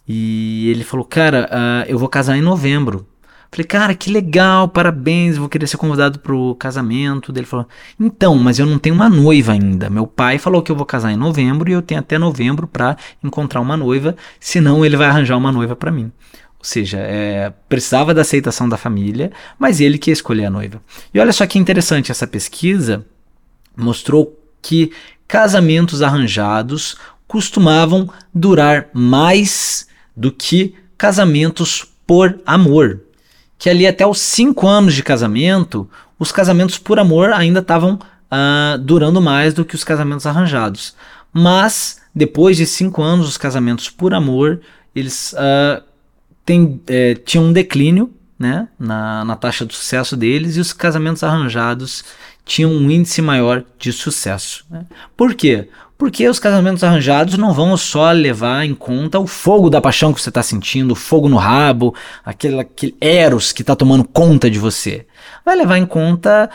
[0.06, 3.06] e ele falou: Cara, uh, eu vou casar em novembro.
[3.52, 7.30] Falei, cara, que legal, parabéns, vou querer ser convidado pro casamento.
[7.36, 7.68] Ele falou,
[8.00, 9.90] então, mas eu não tenho uma noiva ainda.
[9.90, 12.96] Meu pai falou que eu vou casar em novembro e eu tenho até novembro para
[13.22, 16.10] encontrar uma noiva, senão ele vai arranjar uma noiva para mim.
[16.58, 20.80] Ou seja, é, precisava da aceitação da família, mas ele que ia escolher a noiva.
[21.12, 23.04] E olha só que interessante, essa pesquisa
[23.76, 24.92] mostrou que
[25.28, 26.96] casamentos arranjados
[27.28, 29.86] costumavam durar mais
[30.16, 33.02] do que casamentos por amor
[33.62, 38.76] que ali até os cinco anos de casamento, os casamentos por amor ainda estavam uh,
[38.76, 40.96] durando mais do que os casamentos arranjados.
[41.32, 44.60] Mas depois de cinco anos, os casamentos por amor
[44.96, 45.80] eles uh,
[46.44, 51.22] tem, é, tinham um declínio né, na, na taxa de sucesso deles e os casamentos
[51.22, 52.04] arranjados
[52.44, 54.66] tinham um índice maior de sucesso.
[54.68, 54.84] Né?
[55.16, 55.68] Por quê?
[56.02, 60.20] Porque os casamentos arranjados não vão só levar em conta o fogo da paixão que
[60.20, 64.58] você está sentindo, o fogo no rabo, aquele, aquele eros que está tomando conta de
[64.58, 65.06] você.
[65.44, 66.50] Vai levar em conta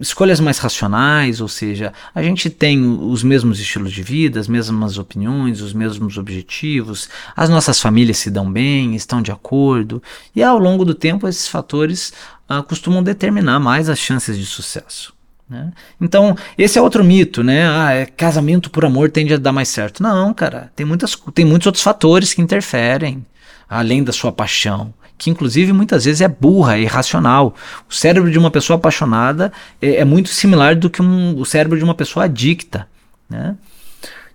[0.00, 4.98] escolhas mais racionais, ou seja, a gente tem os mesmos estilos de vida, as mesmas
[4.98, 10.02] opiniões, os mesmos objetivos, as nossas famílias se dão bem, estão de acordo,
[10.34, 12.12] e ao longo do tempo esses fatores
[12.50, 15.15] uh, costumam determinar mais as chances de sucesso.
[15.48, 15.72] Né?
[16.00, 17.68] Então, esse é outro mito, né?
[17.68, 20.02] Ah, é, casamento por amor tende a dar mais certo.
[20.02, 23.24] Não, cara, tem, muitas, tem muitos outros fatores que interferem,
[23.68, 27.54] além da sua paixão, que inclusive muitas vezes é burra, é irracional.
[27.88, 31.78] O cérebro de uma pessoa apaixonada é, é muito similar do que um, o cérebro
[31.78, 32.88] de uma pessoa adicta,
[33.30, 33.56] né?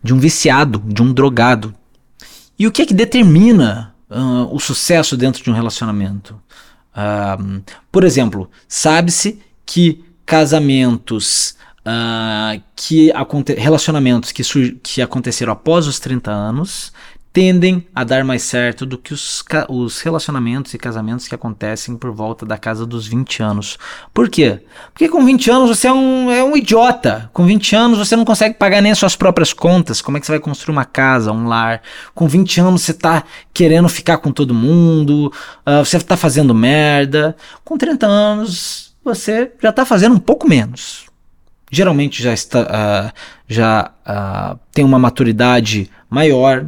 [0.04, 1.76] de um viciado, de um drogado.
[2.58, 6.40] E o que é que determina uh, o sucesso dentro de um relacionamento?
[6.96, 11.56] Uh, por exemplo, sabe-se que casamentos
[11.86, 13.12] uh, que
[13.58, 14.44] relacionamentos que,
[14.84, 16.92] que aconteceram após os 30 anos
[17.34, 22.12] tendem a dar mais certo do que os, os relacionamentos e casamentos que acontecem por
[22.12, 23.78] volta da casa dos 20 anos.
[24.14, 24.60] Por quê?
[24.94, 27.30] Porque com 20 anos você é um, é um idiota.
[27.32, 30.02] Com 20 anos você não consegue pagar nem as suas próprias contas.
[30.02, 31.82] Como é que você vai construir uma casa, um lar?
[32.14, 35.32] Com 20 anos você está querendo ficar com todo mundo,
[35.66, 37.36] uh, você está fazendo merda.
[37.64, 41.06] Com 30 anos você já está fazendo um pouco menos.
[41.72, 43.14] Geralmente já está, uh,
[43.48, 46.66] já uh, tem uma maturidade maior,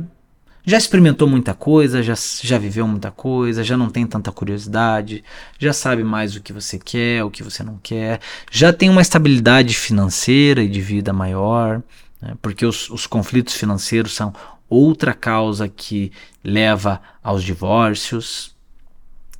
[0.65, 5.23] já experimentou muita coisa, já, já viveu muita coisa, já não tem tanta curiosidade,
[5.59, 9.01] já sabe mais o que você quer, o que você não quer, já tem uma
[9.01, 11.83] estabilidade financeira e de vida maior,
[12.21, 14.33] né, porque os, os conflitos financeiros são
[14.69, 18.55] outra causa que leva aos divórcios.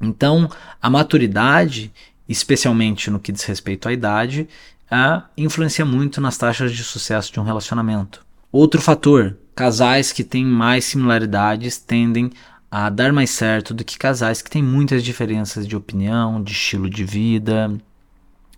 [0.01, 0.49] Então,
[0.81, 1.91] a maturidade
[2.27, 4.47] especialmente no que diz respeito à idade,
[4.89, 8.25] a influencia muito nas taxas de sucesso de um relacionamento.
[8.51, 12.31] Outro fator: casais que têm mais similaridades tendem
[12.69, 16.89] a dar mais certo do que casais que têm muitas diferenças de opinião, de estilo
[16.89, 17.71] de vida.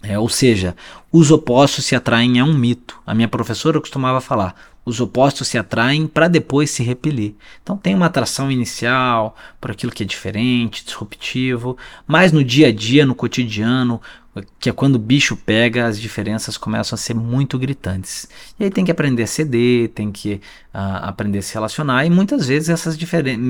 [0.02, 0.76] É, ou seja,
[1.12, 3.00] os opostos se atraem é um mito.
[3.06, 4.56] A minha professora costumava falar:
[4.86, 7.34] os opostos se atraem para depois se repelir.
[7.64, 12.72] Então tem uma atração inicial por aquilo que é diferente, disruptivo, mas no dia a
[12.72, 14.00] dia, no cotidiano,
[14.60, 18.28] que é quando o bicho pega, as diferenças começam a ser muito gritantes.
[18.60, 20.36] E aí tem que aprender a ceder, tem que
[20.74, 23.42] uh, aprender a se relacionar, e muitas vezes essas diferenças,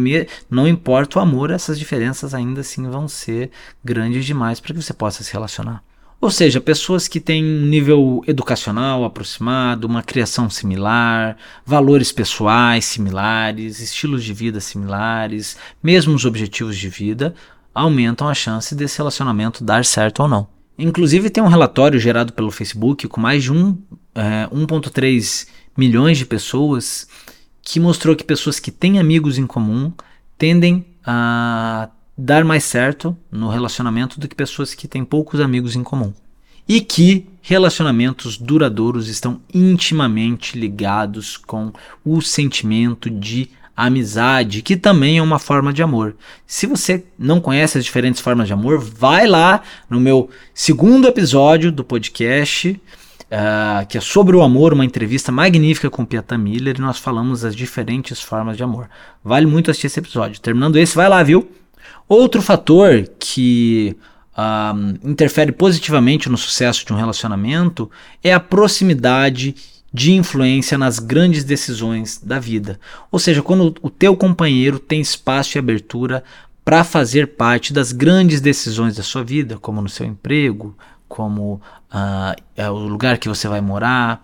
[0.49, 3.49] não importa o amor, essas diferenças ainda assim vão ser
[3.83, 5.83] grandes demais para que você possa se relacionar.
[6.19, 13.79] Ou seja, pessoas que têm um nível educacional aproximado, uma criação similar, valores pessoais similares,
[13.79, 17.35] estilos de vida similares, mesmos objetivos de vida,
[17.73, 20.47] aumentam a chance desse relacionamento dar certo ou não.
[20.77, 27.07] Inclusive, tem um relatório gerado pelo Facebook com mais de 1,3 é, milhões de pessoas
[27.61, 29.91] que mostrou que pessoas que têm amigos em comum
[30.37, 35.83] tendem a dar mais certo no relacionamento do que pessoas que têm poucos amigos em
[35.83, 36.13] comum.
[36.67, 41.71] E que relacionamentos duradouros estão intimamente ligados com
[42.03, 46.15] o sentimento de amizade, que também é uma forma de amor.
[46.47, 51.71] Se você não conhece as diferentes formas de amor, vai lá no meu segundo episódio
[51.71, 52.81] do podcast
[53.25, 57.41] uh, que é sobre o amor, uma entrevista magnífica com Pieta Miller, e nós falamos
[57.41, 58.89] das diferentes formas de amor.
[59.23, 60.39] Vale muito assistir esse episódio.
[60.39, 61.47] Terminando esse, vai lá, viu?
[62.07, 63.97] Outro fator que
[64.37, 67.89] uh, interfere positivamente no sucesso de um relacionamento
[68.23, 69.55] é a proximidade
[69.91, 72.79] de influência nas grandes decisões da vida.
[73.11, 76.23] Ou seja, quando o teu companheiro tem espaço e abertura
[76.65, 80.75] para fazer parte das grandes decisões da sua vida, como no seu emprego,
[81.07, 81.61] como
[81.93, 84.23] uh, o lugar que você vai morar.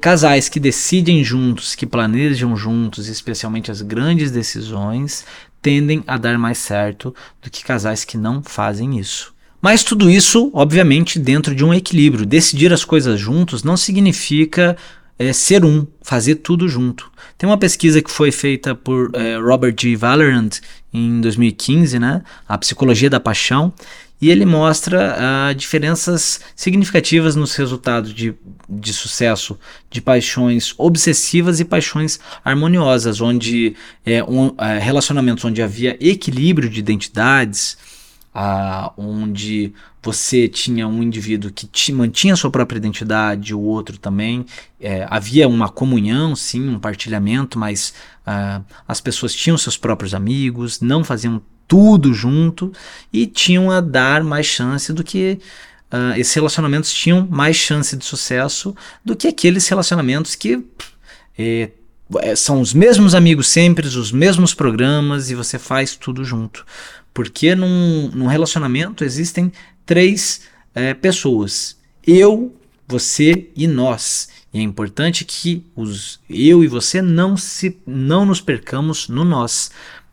[0.00, 5.26] Casais que decidem juntos, que planejam juntos, especialmente as grandes decisões,
[5.64, 9.32] tendem a dar mais certo do que casais que não fazem isso.
[9.62, 12.26] Mas tudo isso, obviamente, dentro de um equilíbrio.
[12.26, 14.76] Decidir as coisas juntos não significa
[15.18, 17.10] é, ser um, fazer tudo junto.
[17.38, 19.96] Tem uma pesquisa que foi feita por é, Robert G.
[19.96, 20.50] Valorant
[20.92, 22.22] em 2015, né?
[22.46, 23.72] A Psicologia da Paixão,
[24.24, 28.34] e ele mostra uh, diferenças significativas nos resultados de,
[28.66, 29.58] de sucesso
[29.90, 36.80] de paixões obsessivas e paixões harmoniosas, onde é, um, é, relacionamentos onde havia equilíbrio de
[36.80, 37.76] identidades,
[38.34, 44.46] uh, onde você tinha um indivíduo que te, mantinha sua própria identidade, o outro também.
[44.80, 47.92] É, havia uma comunhão, sim, um partilhamento, mas
[48.26, 52.72] uh, as pessoas tinham seus próprios amigos, não faziam tudo junto
[53.12, 55.38] e tinham a dar mais chance do que
[55.92, 60.64] uh, esses relacionamentos tinham mais chance de sucesso do que aqueles relacionamentos que
[61.38, 61.70] eh,
[62.20, 66.66] é, são os mesmos amigos sempre, os mesmos programas e você faz tudo junto.
[67.12, 69.52] Porque num, num relacionamento existem
[69.86, 70.42] três
[70.74, 72.54] é, pessoas: eu,
[72.86, 74.28] você e nós.
[74.54, 79.72] E é importante que os eu e você não se não nos percamos no nós,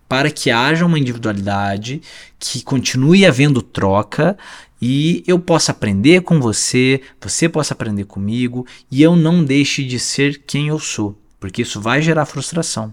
[0.10, 2.02] para que haja uma individualidade,
[2.40, 4.36] que continue havendo troca
[4.82, 10.00] e eu possa aprender com você, você possa aprender comigo e eu não deixe de
[10.00, 12.92] ser quem eu sou, porque isso vai gerar frustração.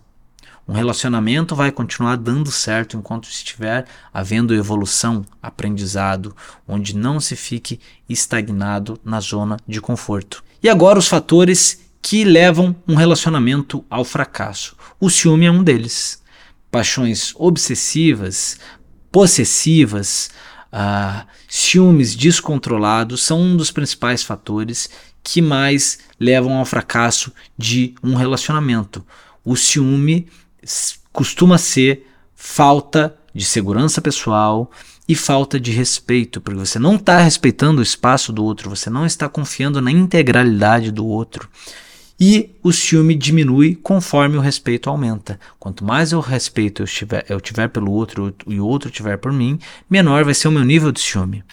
[0.69, 6.37] Um relacionamento vai continuar dando certo enquanto estiver havendo evolução, aprendizado,
[6.69, 10.45] onde não se fique estagnado na zona de conforto.
[10.63, 14.77] E agora os fatores que levam um relacionamento ao fracasso.
[15.01, 16.23] O ciúme é um deles
[16.71, 18.59] paixões obsessivas,
[19.11, 20.31] possessivas,
[20.73, 24.91] uh, ciúmes descontrolados são um dos principais fatores
[25.23, 29.05] que mais levam ao fracasso de um relacionamento.
[29.45, 30.29] O ciúme
[31.13, 34.71] costuma ser falta de segurança pessoal
[35.09, 39.07] e falta de respeito, porque você não está respeitando o espaço do outro, você não
[39.07, 41.49] está confiando na integralidade do outro
[42.21, 45.39] e o ciúme diminui conforme o respeito aumenta.
[45.59, 49.33] Quanto mais o respeito eu tiver, eu tiver pelo outro e o outro tiver por
[49.33, 51.45] mim, menor vai ser o meu nível de ciúme.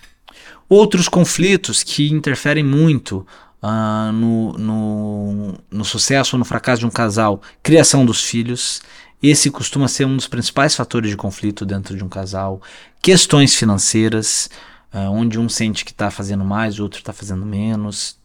[0.68, 3.26] Outros conflitos que interferem muito
[3.62, 8.82] uh, no, no, no sucesso ou no fracasso de um casal, criação dos filhos.
[9.30, 12.62] Esse costuma ser um dos principais fatores de conflito dentro de um casal.
[13.02, 14.50] Questões financeiras,
[14.94, 18.18] uh, onde um sente que está fazendo mais, o outro está fazendo menos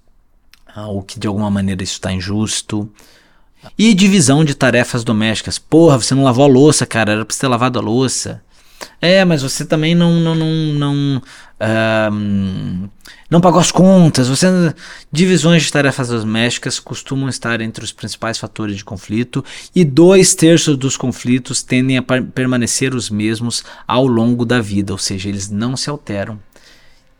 [0.75, 2.91] ah, ou que de alguma maneira isso está injusto.
[3.77, 5.59] E divisão de tarefas domésticas.
[5.59, 8.43] Porra, você não lavou a louça, cara, era pra você ter lavado a louça.
[9.01, 11.23] É, mas você também não não não não,
[13.29, 14.29] não pagou as contas.
[14.29, 14.47] Você
[15.13, 19.45] divisões de tarefas domésticas costumam estar entre os principais fatores de conflito
[19.75, 24.99] e dois terços dos conflitos tendem a permanecer os mesmos ao longo da vida, ou
[24.99, 26.41] seja, eles não se alteram.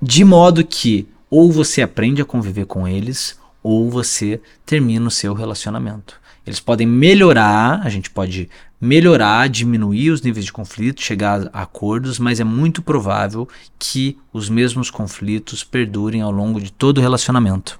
[0.01, 5.35] De modo que ou você aprende a conviver com eles ou você termina o seu
[5.35, 6.19] relacionamento.
[6.47, 8.49] Eles podem melhorar, a gente pode
[8.81, 13.47] melhorar, diminuir os níveis de conflito, chegar a acordos, mas é muito provável
[13.79, 17.79] que os mesmos conflitos perdurem ao longo de todo o relacionamento.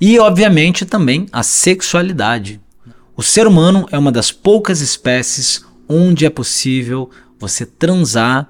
[0.00, 2.60] E, obviamente, também a sexualidade.
[3.16, 8.48] O ser humano é uma das poucas espécies onde é possível você transar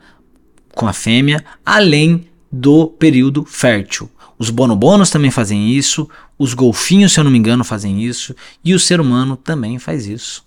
[0.75, 4.11] com a fêmea além do período fértil.
[4.39, 8.35] Os bonobos também fazem isso, os golfinhos, se eu não me engano, fazem isso,
[8.65, 10.45] e o ser humano também faz isso.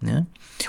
[0.00, 0.26] Né?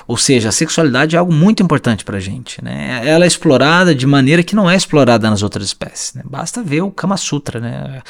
[0.07, 2.63] Ou seja, a sexualidade é algo muito importante para a gente.
[2.63, 3.01] Né?
[3.03, 6.13] Ela é explorada de maneira que não é explorada nas outras espécies.
[6.13, 6.23] Né?
[6.25, 7.59] Basta ver o Kama Sutra.
[7.59, 8.01] Né?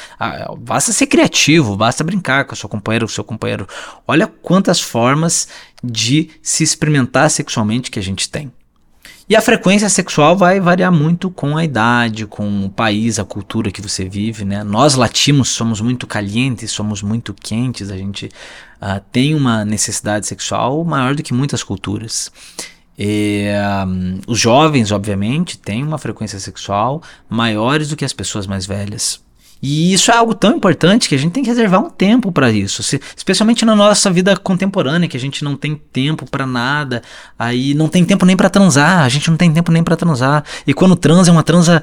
[0.58, 3.66] Basta ser criativo, basta brincar com o seu companheiro, com o seu companheiro.
[4.06, 5.48] Olha quantas formas
[5.82, 8.50] de se experimentar sexualmente que a gente tem.
[9.28, 13.72] E a frequência sexual vai variar muito com a idade, com o país, a cultura
[13.72, 14.62] que você vive, né?
[14.62, 18.26] Nós latinos somos muito calientes, somos muito quentes, a gente
[18.80, 22.30] uh, tem uma necessidade sexual maior do que muitas culturas.
[22.96, 23.48] E,
[23.86, 29.20] um, os jovens, obviamente, têm uma frequência sexual maiores do que as pessoas mais velhas.
[29.62, 32.50] E isso é algo tão importante que a gente tem que reservar um tempo para
[32.50, 37.02] isso, se, especialmente na nossa vida contemporânea, que a gente não tem tempo para nada,
[37.38, 40.44] aí não tem tempo nem para transar, a gente não tem tempo nem para transar.
[40.66, 41.82] E quando transa é uma transa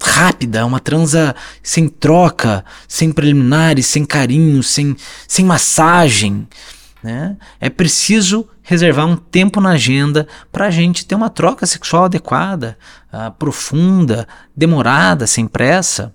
[0.00, 6.46] rápida, uma transa sem troca, sem preliminares, sem carinho, sem, sem massagem.
[7.02, 7.36] Né?
[7.60, 12.78] É preciso reservar um tempo na agenda para a gente ter uma troca sexual adequada,
[13.12, 14.26] uh, profunda,
[14.56, 16.14] demorada, sem pressa.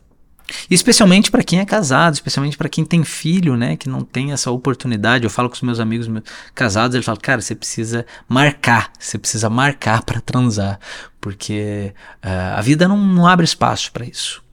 [0.69, 4.51] Especialmente para quem é casado, especialmente para quem tem filho, né, que não tem essa
[4.51, 5.23] oportunidade.
[5.23, 6.07] Eu falo com os meus amigos
[6.53, 10.79] casados, eles falam: "Cara, você precisa marcar, você precisa marcar para transar,
[11.19, 11.93] porque
[12.23, 14.43] uh, a vida não, não abre espaço para isso".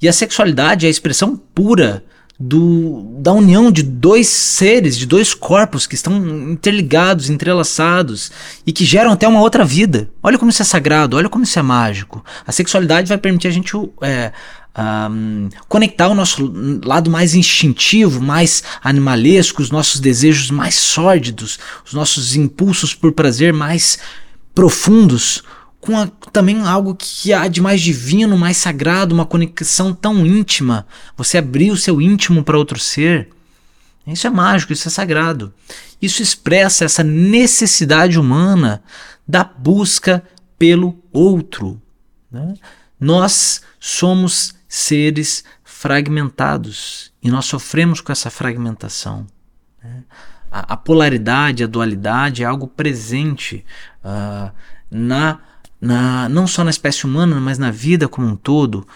[0.00, 2.04] E a sexualidade é a expressão pura
[2.38, 6.16] do, da união de dois seres, de dois corpos que estão
[6.50, 8.32] interligados, entrelaçados
[8.66, 10.10] e que geram até uma outra vida.
[10.22, 12.24] Olha como isso é sagrado, olha como isso é mágico.
[12.46, 13.72] A sexualidade vai permitir a gente
[14.02, 14.32] é,
[14.76, 16.52] um, conectar o nosso
[16.84, 23.52] lado mais instintivo, mais animalesco, os nossos desejos mais sórdidos, os nossos impulsos por prazer
[23.52, 23.98] mais
[24.54, 25.42] profundos
[25.84, 30.86] com a, também algo que há de mais divino, mais sagrado, uma conexão tão íntima.
[31.14, 33.28] Você abrir o seu íntimo para outro ser.
[34.06, 35.52] Isso é mágico, isso é sagrado.
[36.00, 38.82] Isso expressa essa necessidade humana
[39.28, 40.22] da busca
[40.58, 41.80] pelo outro.
[42.30, 42.54] Né?
[42.98, 49.26] Nós somos seres fragmentados e nós sofremos com essa fragmentação.
[49.82, 50.02] Né?
[50.50, 53.64] A, a, polaridade, a dualidade é algo presente
[54.04, 54.52] uh,
[54.90, 55.38] na
[55.80, 58.86] na, não só na espécie humana, mas na vida como um todo,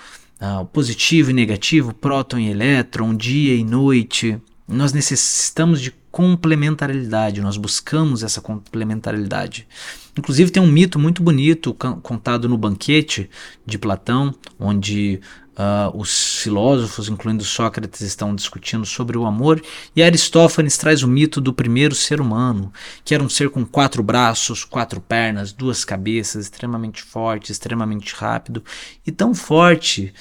[0.40, 4.40] uh, positivo e negativo, próton e elétron, dia e noite.
[4.66, 9.68] Nós necessitamos de complementariedade, nós buscamos essa complementariedade.
[10.16, 13.28] Inclusive tem um mito muito bonito contado no banquete
[13.66, 15.20] de Platão, onde
[15.58, 19.60] Uh, os filósofos, incluindo Sócrates, estão discutindo sobre o amor,
[19.96, 22.72] e Aristófanes traz o mito do primeiro ser humano,
[23.04, 28.62] que era um ser com quatro braços, quatro pernas, duas cabeças, extremamente forte, extremamente rápido,
[29.04, 30.14] e tão forte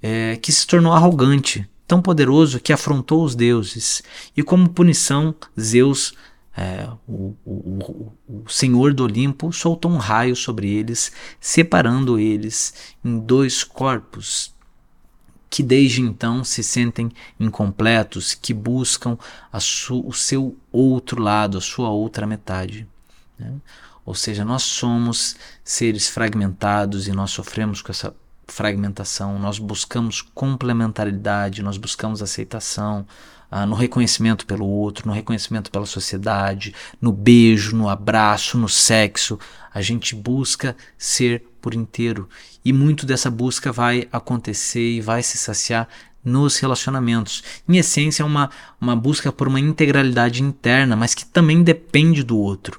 [0.00, 4.00] é, que se tornou arrogante, tão poderoso que afrontou os deuses,
[4.36, 6.14] e como punição, Zeus.
[6.56, 12.72] É, o, o, o, Senhor do Olimpo soltou um raio sobre eles, separando eles
[13.04, 14.53] em dois corpos
[15.54, 19.16] que desde então se sentem incompletos, que buscam
[19.88, 22.88] o seu outro lado, a sua outra metade.
[23.38, 23.52] Né?
[24.04, 28.12] Ou seja, nós somos seres fragmentados e nós sofremos com essa
[28.48, 33.06] fragmentação, nós buscamos complementaridade, nós buscamos aceitação,
[33.48, 39.38] ah, no reconhecimento pelo outro, no reconhecimento pela sociedade, no beijo, no abraço, no sexo.
[39.72, 42.28] A gente busca ser por inteiro.
[42.62, 45.88] E muito dessa busca vai acontecer e vai se saciar
[46.22, 47.42] nos relacionamentos.
[47.66, 52.36] Em essência, é uma, uma busca por uma integralidade interna, mas que também depende do
[52.36, 52.78] outro.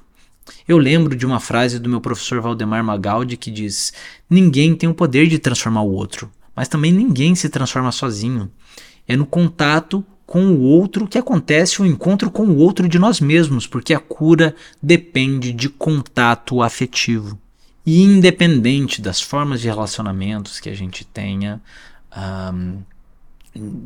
[0.68, 3.92] Eu lembro de uma frase do meu professor Valdemar Magaldi que diz:
[4.30, 8.48] Ninguém tem o poder de transformar o outro, mas também ninguém se transforma sozinho.
[9.08, 13.20] É no contato com o outro que acontece o encontro com o outro de nós
[13.20, 17.36] mesmos, porque a cura depende de contato afetivo.
[17.86, 21.62] E independente das formas de relacionamentos que a gente tenha,
[22.16, 22.82] um,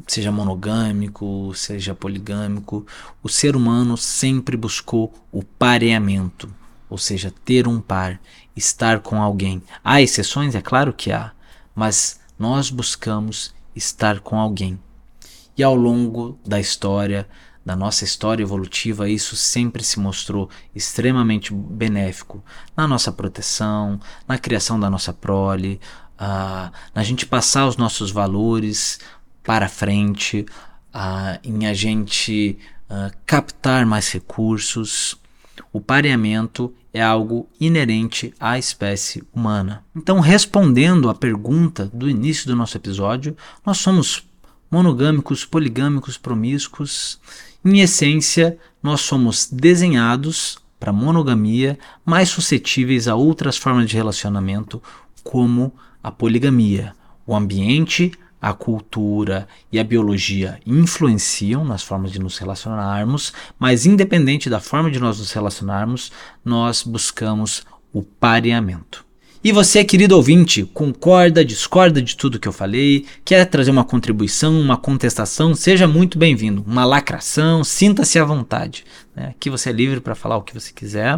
[0.07, 2.87] seja monogâmico, seja poligâmico,
[3.23, 6.51] o ser humano sempre buscou o pareamento,
[6.89, 8.19] ou seja, ter um par,
[8.57, 9.63] estar com alguém.
[9.85, 11.33] Há exceções, é claro que há,
[11.75, 14.79] mas nós buscamos estar com alguém.
[15.59, 17.29] E ao longo da história,
[17.71, 22.45] da nossa história evolutiva, isso sempre se mostrou extremamente benéfico
[22.77, 25.81] na nossa proteção, na criação da nossa prole,
[26.21, 28.99] uh, na gente passar os nossos valores
[29.45, 30.45] para frente,
[30.93, 32.59] uh, em a gente
[32.91, 35.17] uh, captar mais recursos.
[35.73, 39.85] O pareamento é algo inerente à espécie humana.
[39.95, 44.29] Então, respondendo à pergunta do início do nosso episódio, nós somos
[44.69, 47.21] monogâmicos, poligâmicos, promíscuos
[47.65, 54.83] em essência, nós somos desenhados para monogamia, mais suscetíveis a outras formas de relacionamento,
[55.23, 56.95] como a poligamia.
[57.27, 64.49] O ambiente, a cultura e a biologia influenciam nas formas de nos relacionarmos, mas independente
[64.49, 66.11] da forma de nós nos relacionarmos,
[66.43, 69.10] nós buscamos o pareamento.
[69.43, 74.61] E você, querido ouvinte, concorda, discorda de tudo que eu falei, quer trazer uma contribuição,
[74.61, 76.63] uma contestação, seja muito bem-vindo.
[76.67, 78.85] Uma lacração, sinta-se à vontade.
[79.17, 79.29] Né?
[79.31, 81.17] Aqui você é livre para falar o que você quiser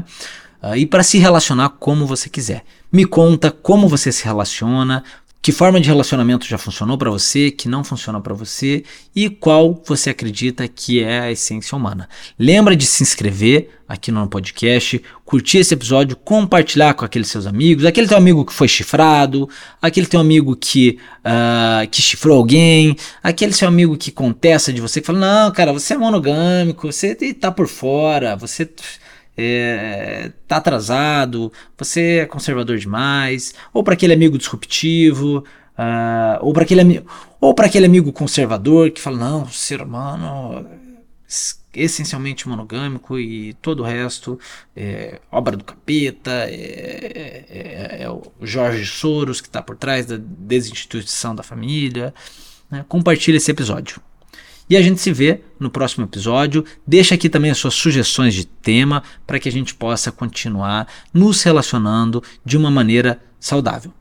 [0.62, 2.62] uh, e para se relacionar como você quiser.
[2.92, 5.02] Me conta como você se relaciona,
[5.42, 8.84] que forma de relacionamento já funcionou para você, que não funciona para você
[9.14, 12.08] e qual você acredita que é a essência humana.
[12.38, 17.84] Lembra de se inscrever aqui no podcast, curtir esse episódio, compartilhar com aqueles seus amigos,
[17.84, 19.48] aquele teu amigo que foi chifrado,
[19.82, 25.00] aquele teu amigo que, uh, que chifrou alguém, aquele seu amigo que contesta de você,
[25.00, 28.70] que fala, não, cara, você é monogâmico, você tá por fora, você
[29.42, 36.62] é, tá atrasado, você é conservador demais, ou para aquele amigo disruptivo, uh, ou para
[36.62, 37.04] aquele,
[37.40, 40.66] ou aquele amigo conservador que fala, não, ser humano
[41.74, 44.38] essencialmente monogâmico e todo o resto
[44.76, 50.18] é obra do capeta, é, é, é o Jorge Soros que está por trás da
[50.18, 52.12] desinstituição da família.
[52.70, 52.84] Né?
[52.88, 54.00] Compartilhe esse episódio.
[54.72, 56.64] E a gente se vê no próximo episódio.
[56.86, 61.42] Deixa aqui também as suas sugestões de tema para que a gente possa continuar nos
[61.42, 63.92] relacionando de uma maneira saudável.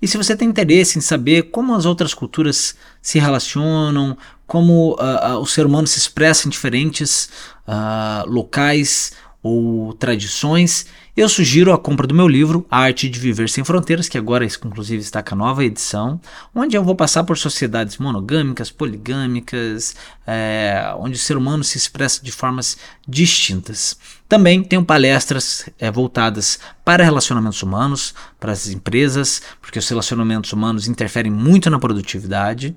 [0.00, 5.34] E se você tem interesse em saber como as outras culturas se relacionam, como uh,
[5.34, 7.28] uh, o ser humano se expressa em diferentes
[7.66, 10.86] uh, locais ou tradições,
[11.16, 14.44] eu sugiro a compra do meu livro, A Arte de Viver Sem Fronteiras, que agora
[14.44, 16.20] inclusive está com a nova edição,
[16.52, 19.94] onde eu vou passar por sociedades monogâmicas, poligâmicas,
[20.26, 23.96] é, onde o ser humano se expressa de formas distintas.
[24.28, 30.88] Também tenho palestras é, voltadas para relacionamentos humanos, para as empresas, porque os relacionamentos humanos
[30.88, 32.74] interferem muito na produtividade.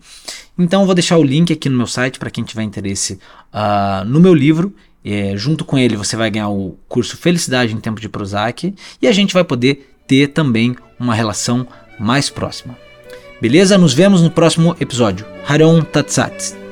[0.55, 3.19] Então, vou deixar o link aqui no meu site para quem tiver interesse
[3.51, 7.79] uh, no meu livro é, junto com ele você vai ganhar o curso Felicidade em
[7.79, 11.67] Tempo de Prozac e a gente vai poder ter também uma relação
[11.99, 12.77] mais próxima.
[13.41, 13.77] Beleza?
[13.77, 15.25] Nos vemos no próximo episódio.
[15.47, 16.66] Haron Tatsat.